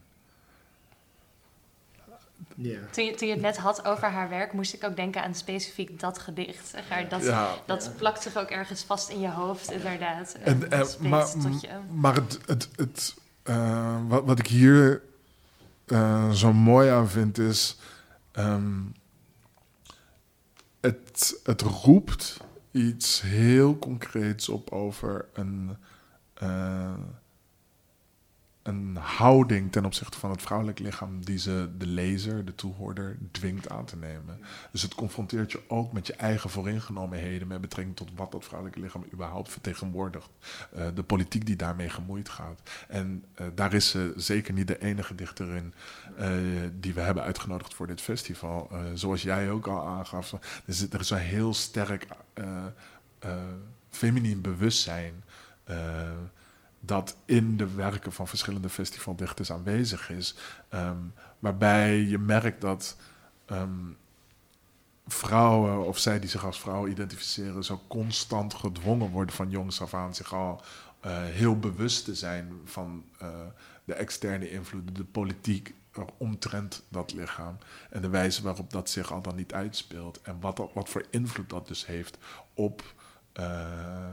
Yeah. 2.55 2.89
Toen, 2.91 3.05
je, 3.05 3.15
toen 3.15 3.27
je 3.27 3.33
het 3.33 3.43
net 3.43 3.57
had 3.57 3.85
over 3.85 4.07
haar 4.09 4.29
werk, 4.29 4.53
moest 4.53 4.73
ik 4.73 4.83
ook 4.83 4.95
denken 4.95 5.23
aan 5.23 5.35
specifiek 5.35 5.99
dat 5.99 6.19
gedicht. 6.19 6.67
Zeg 6.67 6.89
maar. 6.89 7.09
dat, 7.09 7.23
Ja. 7.23 7.53
dat 7.65 7.91
plakt 7.97 8.21
zich 8.21 8.37
ook 8.37 8.49
ergens 8.49 8.83
vast 8.83 9.09
in 9.09 9.19
je 9.19 9.29
hoofd, 9.29 9.71
inderdaad. 9.71 10.33
En 10.33 10.71
eh, 10.71 10.87
maar 10.99 11.27
je. 11.61 11.69
maar 11.91 12.15
het, 12.15 12.39
het, 12.45 12.69
het, 12.75 13.15
eh, 13.43 13.97
wat, 14.07 14.25
wat 14.25 14.39
ik 14.39 14.47
hier 14.47 15.01
eh, 15.85 16.31
zo 16.31 16.53
mooi 16.53 16.89
aan 16.89 17.09
vind 17.09 17.37
is. 17.37 17.77
ehm, 18.31 18.81
het, 20.81 21.39
het 21.43 21.61
roept 21.61 22.37
iets 22.77 23.21
heel 23.21 23.79
concreets 23.79 24.49
op 24.49 24.71
over 24.71 25.25
een, 25.33 25.77
eh, 26.33 26.93
een 28.67 28.95
houding 28.95 29.71
ten 29.71 29.85
opzichte 29.85 30.19
van 30.19 30.31
het 30.31 30.41
vrouwelijk 30.41 30.79
lichaam 30.79 31.25
die 31.25 31.37
ze 31.37 31.69
de 31.77 31.87
lezer, 31.87 32.45
de 32.45 32.55
toehoorder, 32.55 33.17
dwingt 33.31 33.69
aan 33.69 33.85
te 33.85 33.97
nemen. 33.97 34.39
Dus 34.71 34.81
het 34.81 34.95
confronteert 34.95 35.51
je 35.51 35.61
ook 35.67 35.93
met 35.93 36.07
je 36.07 36.13
eigen 36.13 36.49
vooringenomenheden 36.49 37.47
met 37.47 37.61
betrekking 37.61 37.95
tot 37.95 38.09
wat 38.15 38.31
dat 38.31 38.45
vrouwelijke 38.45 38.81
lichaam 38.81 39.05
überhaupt 39.13 39.51
vertegenwoordigt. 39.51 40.29
Eh, 40.73 40.87
de 40.95 41.03
politiek 41.03 41.45
die 41.45 41.55
daarmee 41.55 41.89
gemoeid 41.89 42.29
gaat. 42.29 42.61
En 42.87 43.23
eh, 43.33 43.47
daar 43.55 43.73
is 43.73 43.89
ze 43.89 44.13
zeker 44.15 44.53
niet 44.53 44.67
de 44.67 44.81
enige 44.81 45.15
dichter 45.15 45.55
in 45.55 45.73
eh, 46.17 46.29
die 46.79 46.93
we 46.93 47.01
hebben 47.01 47.23
uitgenodigd 47.23 47.73
voor 47.73 47.87
dit 47.87 48.01
festival. 48.01 48.71
Zoals 48.93 49.21
jij 49.21 49.51
ook 49.51 49.67
al 49.67 49.87
aangaf, 49.87 50.31
er 50.31 50.39
is, 50.65 50.89
er 50.89 50.99
is 50.99 51.09
een 51.09 51.17
heel 51.17 51.53
sterk 51.53 52.07
feminien 53.89 54.41
bewustzijn 54.41 55.23
dat 56.87 57.17
in 57.25 57.57
de 57.57 57.75
werken 57.75 58.11
van 58.11 58.27
verschillende 58.27 58.69
festivaldichters 58.69 59.51
aanwezig 59.51 60.09
is. 60.09 60.35
Ehm, 60.69 60.97
waarbij 61.39 61.97
je 61.97 62.17
merkt 62.17 62.61
dat 62.61 62.97
ehm, 63.45 63.85
vrouwen, 65.07 65.85
of 65.85 65.97
zij 65.97 66.19
die 66.19 66.29
zich 66.29 66.45
als 66.45 66.59
vrouw 66.59 66.87
identificeren, 66.87 67.63
zo 67.63 67.81
constant 67.87 68.53
gedwongen 68.53 69.09
worden 69.09 69.35
van 69.35 69.49
jongs 69.49 69.81
af 69.81 69.93
aan 69.93 70.15
zich 70.15 70.33
al 70.33 70.61
eh, 70.99 71.23
heel 71.23 71.59
bewust 71.59 72.05
te 72.05 72.15
zijn 72.15 72.51
van 72.65 73.03
eh, 73.19 73.29
de 73.83 73.93
externe 73.93 74.49
invloeden, 74.49 74.93
de 74.93 75.03
politiek 75.03 75.73
omtrent 76.17 76.83
dat 76.89 77.13
lichaam. 77.13 77.57
En 77.89 78.01
de 78.01 78.09
wijze 78.09 78.43
waarop 78.43 78.71
dat 78.71 78.89
zich 78.89 79.11
al 79.11 79.21
dan 79.21 79.35
niet 79.35 79.53
uitspeelt. 79.53 80.21
En 80.21 80.39
wat, 80.39 80.69
wat 80.73 80.89
voor 80.89 81.05
invloed 81.09 81.49
dat 81.49 81.67
dus 81.67 81.85
heeft 81.85 82.17
op 82.53 82.83
eh, 83.33 84.09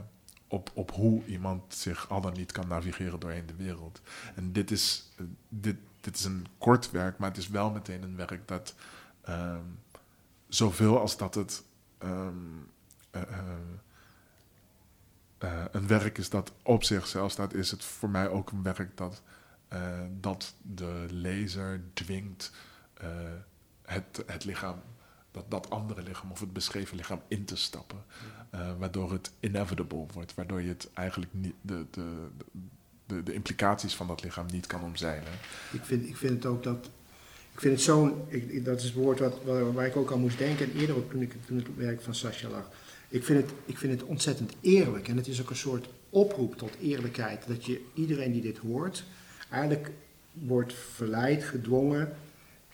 op, 0.55 0.71
op 0.73 0.91
hoe 0.91 1.25
iemand 1.25 1.73
zich 1.73 2.09
al 2.09 2.21
dan 2.21 2.33
niet 2.33 2.51
kan 2.51 2.67
navigeren 2.67 3.19
doorheen 3.19 3.45
de 3.45 3.55
wereld. 3.55 4.01
En 4.35 4.51
dit 4.51 4.71
is, 4.71 5.11
eh, 5.17 5.25
dit, 5.49 5.77
dit 6.01 6.15
is 6.15 6.23
een 6.23 6.45
kort 6.57 6.91
werk, 6.91 7.17
maar 7.17 7.29
het 7.29 7.37
is 7.37 7.47
wel 7.47 7.71
meteen 7.71 8.03
een 8.03 8.15
werk 8.15 8.47
dat 8.47 8.75
ehm, 9.21 9.65
zoveel 10.47 10.99
als 10.99 11.17
dat 11.17 11.35
het 11.35 11.63
ehm, 11.97 12.33
eh, 13.11 13.21
eh, 15.37 15.65
een 15.71 15.87
werk 15.87 16.17
is 16.17 16.29
dat 16.29 16.51
op 16.61 16.83
zichzelf 16.83 17.31
staat, 17.31 17.53
is 17.53 17.71
het 17.71 17.83
voor 17.83 18.09
mij 18.09 18.29
ook 18.29 18.51
een 18.51 18.63
werk 18.63 18.97
dat, 18.97 19.21
dat 20.19 20.55
de 20.61 21.05
lezer 21.09 21.83
dwingt 21.93 22.51
het, 23.81 24.23
het 24.25 24.45
lichaam, 24.45 24.81
dat, 25.35 25.51
dat 25.51 25.69
andere 25.69 26.03
lichaam 26.03 26.31
of 26.31 26.39
het 26.39 26.53
beschreven 26.53 26.97
lichaam 26.97 27.21
in 27.27 27.45
te 27.45 27.55
stappen. 27.55 28.03
Eh, 28.49 28.71
waardoor 28.77 29.11
het 29.11 29.31
inevitable 29.39 30.05
wordt, 30.13 30.33
waardoor 30.35 30.61
je 30.61 30.67
het 30.67 30.89
eigenlijk 30.93 31.31
niet, 31.33 31.53
de, 31.61 31.85
de, 31.91 32.27
de, 33.05 33.23
de 33.23 33.33
implicaties 33.33 33.95
van 33.95 34.07
dat 34.07 34.23
lichaam 34.23 34.45
niet 34.51 34.67
kan 34.67 34.83
omzeilen. 34.83 35.31
Ik 35.71 35.83
vind, 35.83 36.07
ik 36.07 36.17
vind 36.17 36.33
het 36.33 36.45
ook 36.45 36.63
dat. 36.63 36.89
Ik 37.53 37.61
vind 37.61 37.73
het 37.73 37.83
zo'n. 37.83 38.13
Dat 38.63 38.77
is 38.77 38.83
het 38.83 38.93
woord 38.93 39.19
wat, 39.19 39.43
waar, 39.43 39.73
waar 39.73 39.85
ik 39.85 39.95
ook 39.95 40.11
aan 40.11 40.19
moest 40.19 40.37
denken. 40.37 40.71
En 40.71 40.79
eerder 40.79 40.95
ook 40.95 41.11
toen, 41.11 41.21
ik, 41.21 41.33
toen 41.45 41.57
het 41.57 41.75
werk 41.75 42.01
van 42.01 42.15
Sascha 42.15 42.49
lag. 42.49 42.69
Ik 43.07 43.23
vind, 43.23 43.41
het, 43.41 43.51
ik 43.65 43.77
vind 43.77 43.93
het 43.99 44.03
ontzettend 44.03 44.53
eerlijk. 44.61 45.07
En 45.07 45.17
het 45.17 45.27
is 45.27 45.41
ook 45.41 45.49
een 45.49 45.55
soort 45.55 45.89
oproep 46.09 46.57
tot 46.57 46.77
eerlijkheid. 46.81 47.47
Dat 47.47 47.65
je 47.65 47.85
iedereen 47.93 48.31
die 48.31 48.41
dit 48.41 48.57
hoort. 48.57 49.03
eigenlijk 49.49 49.91
wordt 50.31 50.73
verleid, 50.73 51.43
gedwongen. 51.43 52.13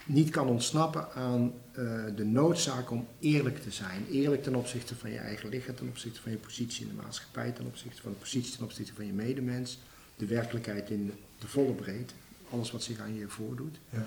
niet 0.05 0.29
kan 0.29 0.47
ontsnappen 0.47 1.13
aan 1.13 1.53
eh, 1.71 2.03
de 2.15 2.25
noodzaak 2.25 2.91
om 2.91 3.07
eerlijk 3.19 3.61
te 3.61 3.71
zijn. 3.71 4.05
Eerlijk 4.11 4.43
ten 4.43 4.55
opzichte 4.55 4.95
van 4.95 5.11
je 5.11 5.17
eigen 5.17 5.49
lichaam, 5.49 5.75
ten 5.75 5.87
opzichte 5.87 6.21
van 6.21 6.31
je 6.31 6.37
positie 6.37 6.85
in 6.87 6.95
de 6.95 7.01
maatschappij, 7.01 7.51
ten 7.51 7.65
opzichte 7.65 8.01
van 8.01 8.11
de 8.11 8.17
positie 8.17 8.55
ten 8.55 8.63
opzichte 8.63 8.93
van 8.93 9.05
je 9.05 9.13
medemens. 9.13 9.79
De 10.15 10.25
werkelijkheid 10.25 10.89
in 10.89 11.05
de, 11.05 11.13
de 11.39 11.47
volle 11.47 11.73
breedte. 11.73 12.13
Alles 12.49 12.71
wat 12.71 12.83
zich 12.83 12.99
aan 12.99 13.15
je 13.15 13.27
voordoet. 13.27 13.77
Ja. 13.89 14.05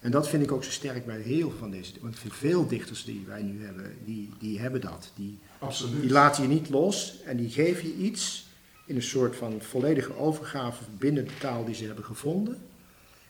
En 0.00 0.10
dat 0.10 0.28
vind 0.28 0.42
ik 0.42 0.52
ook 0.52 0.64
zo 0.64 0.70
sterk 0.70 1.06
bij 1.06 1.20
heel 1.20 1.50
veel 1.50 1.58
van 1.58 1.70
deze. 1.70 1.92
Want 2.00 2.14
ik 2.14 2.20
vind 2.20 2.34
veel 2.34 2.66
dichters 2.66 3.04
die 3.04 3.24
wij 3.26 3.42
nu 3.42 3.64
hebben, 3.64 3.96
die, 4.04 4.30
die 4.38 4.60
hebben 4.60 4.80
dat. 4.80 5.12
Die, 5.14 5.38
Absoluut. 5.58 6.00
die 6.00 6.10
laten 6.10 6.42
je 6.42 6.48
niet 6.48 6.68
los 6.68 7.22
en 7.22 7.36
die 7.36 7.50
geven 7.50 7.88
je 7.88 7.94
iets 7.94 8.46
in 8.86 8.96
een 8.96 9.02
soort 9.02 9.36
van 9.36 9.60
volledige 9.60 10.16
overgave 10.16 10.84
binnen 10.98 11.24
de 11.24 11.38
taal 11.38 11.64
die 11.64 11.74
ze 11.74 11.84
hebben 11.84 12.04
gevonden. 12.04 12.58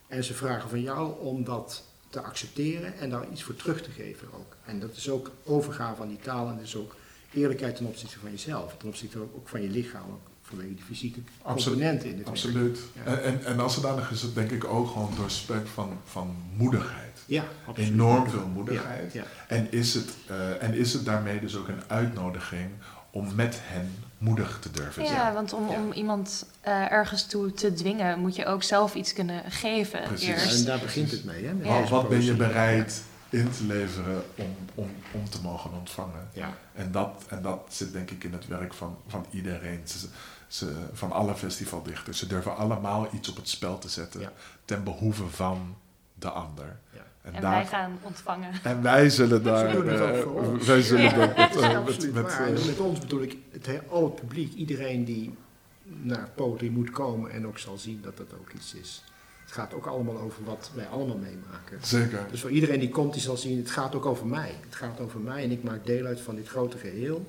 En 0.07 0.25
ze 0.25 0.35
vragen 0.35 0.69
van 0.69 0.81
jou 0.81 1.21
om 1.21 1.45
dat 1.45 1.85
te 2.15 2.21
accepteren 2.21 2.99
en 2.99 3.11
daar 3.11 3.31
iets 3.33 3.43
voor 3.43 3.57
terug 3.57 3.83
te 3.83 3.91
geven 3.91 4.29
ook. 4.33 4.57
En 4.65 4.81
dat 4.81 4.97
is 4.97 5.09
ook 5.09 5.31
overgave 5.45 6.03
aan 6.03 6.09
die 6.09 6.21
taal 6.23 6.49
en 6.49 6.55
dat 6.55 6.65
is 6.65 6.77
ook 6.77 6.97
eerlijkheid 7.33 7.77
ten 7.77 7.87
opzichte 7.87 8.19
van 8.19 8.31
jezelf. 8.31 8.77
Ten 8.77 8.89
opzichte 8.89 9.19
ook 9.19 9.49
van 9.49 9.63
je 9.63 9.69
lichaam, 9.69 10.11
ook 10.11 10.29
vanwege 10.43 10.75
die 10.75 10.85
fysieke 10.85 11.21
Absoluut. 11.43 11.79
componenten 11.79 12.19
in. 12.19 12.27
Absoluut. 12.27 12.79
Ja. 12.93 13.05
En, 13.05 13.23
en, 13.23 13.45
en 13.45 13.61
als 13.61 13.75
zodanig 13.75 14.11
is 14.11 14.23
het 14.23 14.35
denk 14.35 14.51
ik 14.51 14.65
ook 14.65 14.89
gewoon 14.89 15.13
doorspekt 15.17 15.69
van, 15.69 15.99
van 16.05 16.37
moedigheid. 16.57 17.23
Ja, 17.27 17.45
absoluut. 17.67 17.91
Enorm 17.91 18.31
veel 18.31 18.47
moedigheid. 18.47 19.13
Ja, 19.13 19.23
ja. 19.23 19.57
En, 19.57 19.73
is 19.73 19.95
het, 19.95 20.15
eh, 20.27 20.63
en 20.63 20.75
is 20.75 20.93
het 20.93 21.05
daarmee 21.05 21.41
dus 21.41 21.57
ook 21.57 21.69
een 21.69 21.83
uitnodiging 21.87 22.71
om 23.15 23.35
met 23.35 23.59
hen 23.63 23.95
moedig 24.19 24.59
te 24.61 24.71
durven 24.71 25.07
zijn? 25.07 25.19
Ja, 25.19 25.33
want 25.33 25.53
om, 25.53 25.69
om 25.69 25.93
iemand 25.93 26.47
eh, 26.61 26.93
ergens 26.93 27.27
toe 27.27 27.53
te 27.53 27.73
dwingen, 27.73 28.19
moet 28.19 28.37
je 28.37 28.47
ook 28.47 28.63
zelf 28.63 28.95
iets 28.95 29.13
kunnen 29.13 29.51
geven 29.51 30.03
Precies. 30.03 30.29
Eerst. 30.29 30.59
en 30.59 30.65
daar 30.65 30.79
begint 30.79 31.11
het 31.11 31.25
mee. 31.25 31.45
Hè, 31.47 31.53
met 31.55 31.67
Ja. 31.67 31.79
deze 31.81 31.93
Wat 31.93 32.09
ben 32.09 32.23
je 32.25 32.35
bereid 32.35 33.03
in 33.29 33.51
te 33.51 33.65
leveren 33.65 34.23
om, 34.35 34.57
om, 34.75 34.91
om 35.13 35.29
te 35.31 35.41
mogen 35.43 35.73
ontvangen? 35.73 36.29
Ja. 36.33 36.55
En 36.75 36.93
dat, 36.93 37.25
en 37.29 37.43
dat 37.43 37.61
zit 37.69 37.93
denk 37.93 38.11
ik 38.11 38.25
in 38.25 38.33
het 38.33 38.47
werk 38.47 38.75
van, 38.75 38.97
van 39.07 39.27
iedereen. 39.31 39.81
Ze, 39.85 40.07
ze, 40.49 40.73
van 40.93 41.13
alle 41.13 41.35
festivaldichters. 41.35 42.19
Ze 42.19 42.27
durven 42.27 42.57
allemaal 42.57 43.09
iets 43.13 43.29
op 43.29 43.37
het 43.37 43.49
spel 43.49 43.79
te 43.79 43.89
zetten 43.89 44.21
Ja. 44.21 44.33
ten 44.65 44.85
behoeve 44.85 45.29
van 45.29 45.77
de 46.15 46.31
ander. 46.31 46.77
Ja. 47.25 47.31
En 47.33 47.43
wij 47.43 47.67
gaan 47.67 47.99
ontvangen. 48.03 48.51
en 48.63 48.83
wij 48.83 49.11
zullen 49.11 49.43
daar. 49.43 49.73
doen 49.73 49.89
het 49.89 50.25
ook 50.25 50.43
eh, 50.61 50.67
wij 50.67 50.83
zullen 50.83 51.03
Ja. 51.05 51.27
dat 51.27 51.57
eh, 51.63 51.85
met, 51.85 52.05
eh, 52.39 52.67
met 52.67 52.79
ons 52.79 52.99
bedoel 52.99 53.23
ik 53.23 53.37
het, 53.51 53.67
he- 53.67 53.81
al 53.89 54.05
het 54.05 54.15
publiek, 54.15 54.53
iedereen 54.55 55.05
die 55.05 55.35
naar 55.83 56.29
poëzie 56.35 56.71
moet 56.71 56.91
komen 56.91 57.31
en 57.31 57.47
ook 57.47 57.59
zal 57.59 57.79
zien 57.79 58.01
dat 58.03 58.17
dat 58.17 58.27
ook 58.41 58.53
iets 58.53 58.75
is. 58.75 59.05
Het 59.45 59.53
gaat 59.53 59.75
ook 59.75 59.87
allemaal 59.87 60.19
over 60.19 60.45
wat 60.45 60.71
wij 60.75 60.87
allemaal 60.87 61.17
meemaken. 61.19 61.79
zeker. 61.83 62.27
Dus 62.31 62.41
voor 62.41 62.51
iedereen 62.51 62.81
die 62.81 62.89
komt, 62.89 63.13
die 63.13 63.23
zal 63.23 63.37
zien, 63.37 63.59
het 63.59 63.71
gaat 63.71 63.95
ook 63.95 64.07
over 64.07 64.27
mij. 64.27 64.55
Het 64.65 64.75
gaat 64.75 65.01
over 65.01 65.21
mij 65.21 65.43
en 65.45 65.51
ik 65.51 65.63
maak 65.63 65.87
deel 65.87 66.07
uit 66.07 66.21
van 66.21 66.35
dit 66.35 66.49
grote 66.49 66.79
geheel, 66.79 67.27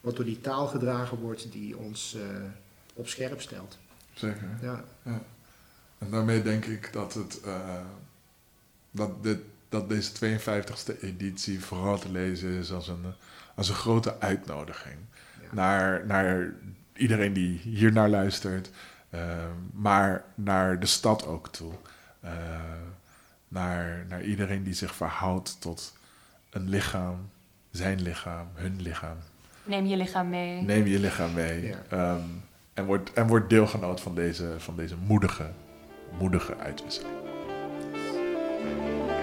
wat 0.00 0.16
door 0.16 0.24
die 0.24 0.40
taal 0.40 0.66
gedragen 0.66 1.18
wordt 1.18 1.52
die 1.52 1.76
ons 1.78 2.14
eh, 2.16 2.22
op 2.94 3.08
scherp 3.08 3.40
stelt. 3.40 3.78
Zeker. 4.14 4.48
Ja, 4.62 4.84
En 5.98 6.10
daarmee 6.10 6.42
denk 6.42 6.64
ik 6.64 6.92
dat, 6.92 7.14
het, 7.14 7.40
eh, 7.44 7.54
dat, 8.92 9.22
dit, 9.22 9.38
dat 9.68 9.88
deze 9.88 10.12
52e 10.12 11.00
editie 11.00 11.64
vooral 11.64 11.98
te 11.98 12.10
lezen 12.10 12.50
is 12.50 12.72
als 12.72 12.88
een, 12.88 13.04
als 13.54 13.68
een 13.68 13.74
grote 13.74 14.20
uitnodiging. 14.20 14.96
ja. 15.40 15.48
Naar, 15.50 16.06
naar 16.06 16.52
iedereen 16.92 17.32
die 17.32 17.58
hier 17.58 17.92
naar 17.92 18.08
luistert, 18.08 18.70
eh, 19.10 19.20
maar 19.72 20.24
naar 20.34 20.80
de 20.80 20.86
stad 20.86 21.26
ook 21.26 21.48
toe. 21.48 21.72
Eh, 22.20 22.32
naar, 23.48 24.04
naar 24.08 24.22
iedereen 24.22 24.62
die 24.62 24.74
zich 24.74 24.94
verhoudt 24.94 25.60
tot 25.60 25.96
een 26.50 26.68
lichaam, 26.68 27.30
zijn 27.70 28.02
lichaam, 28.02 28.48
hun 28.54 28.82
lichaam. 28.82 29.16
Neem 29.64 29.86
je 29.86 29.96
lichaam 29.96 30.28
mee. 30.28 30.62
Neem 30.62 30.86
je 30.86 30.98
lichaam 30.98 31.32
mee. 31.32 31.66
Ja. 31.66 31.76
ehm, 31.88 32.20
en, 32.74 32.84
word, 32.84 33.12
en 33.12 33.26
word 33.26 33.50
deelgenoot 33.50 34.00
van 34.00 34.14
deze, 34.14 34.54
van 34.58 34.76
deze 34.76 34.96
moedige, 34.96 35.50
moedige 36.18 36.56
uitwisseling. 36.56 37.21
Thank 38.64 39.10
you. 39.10 39.21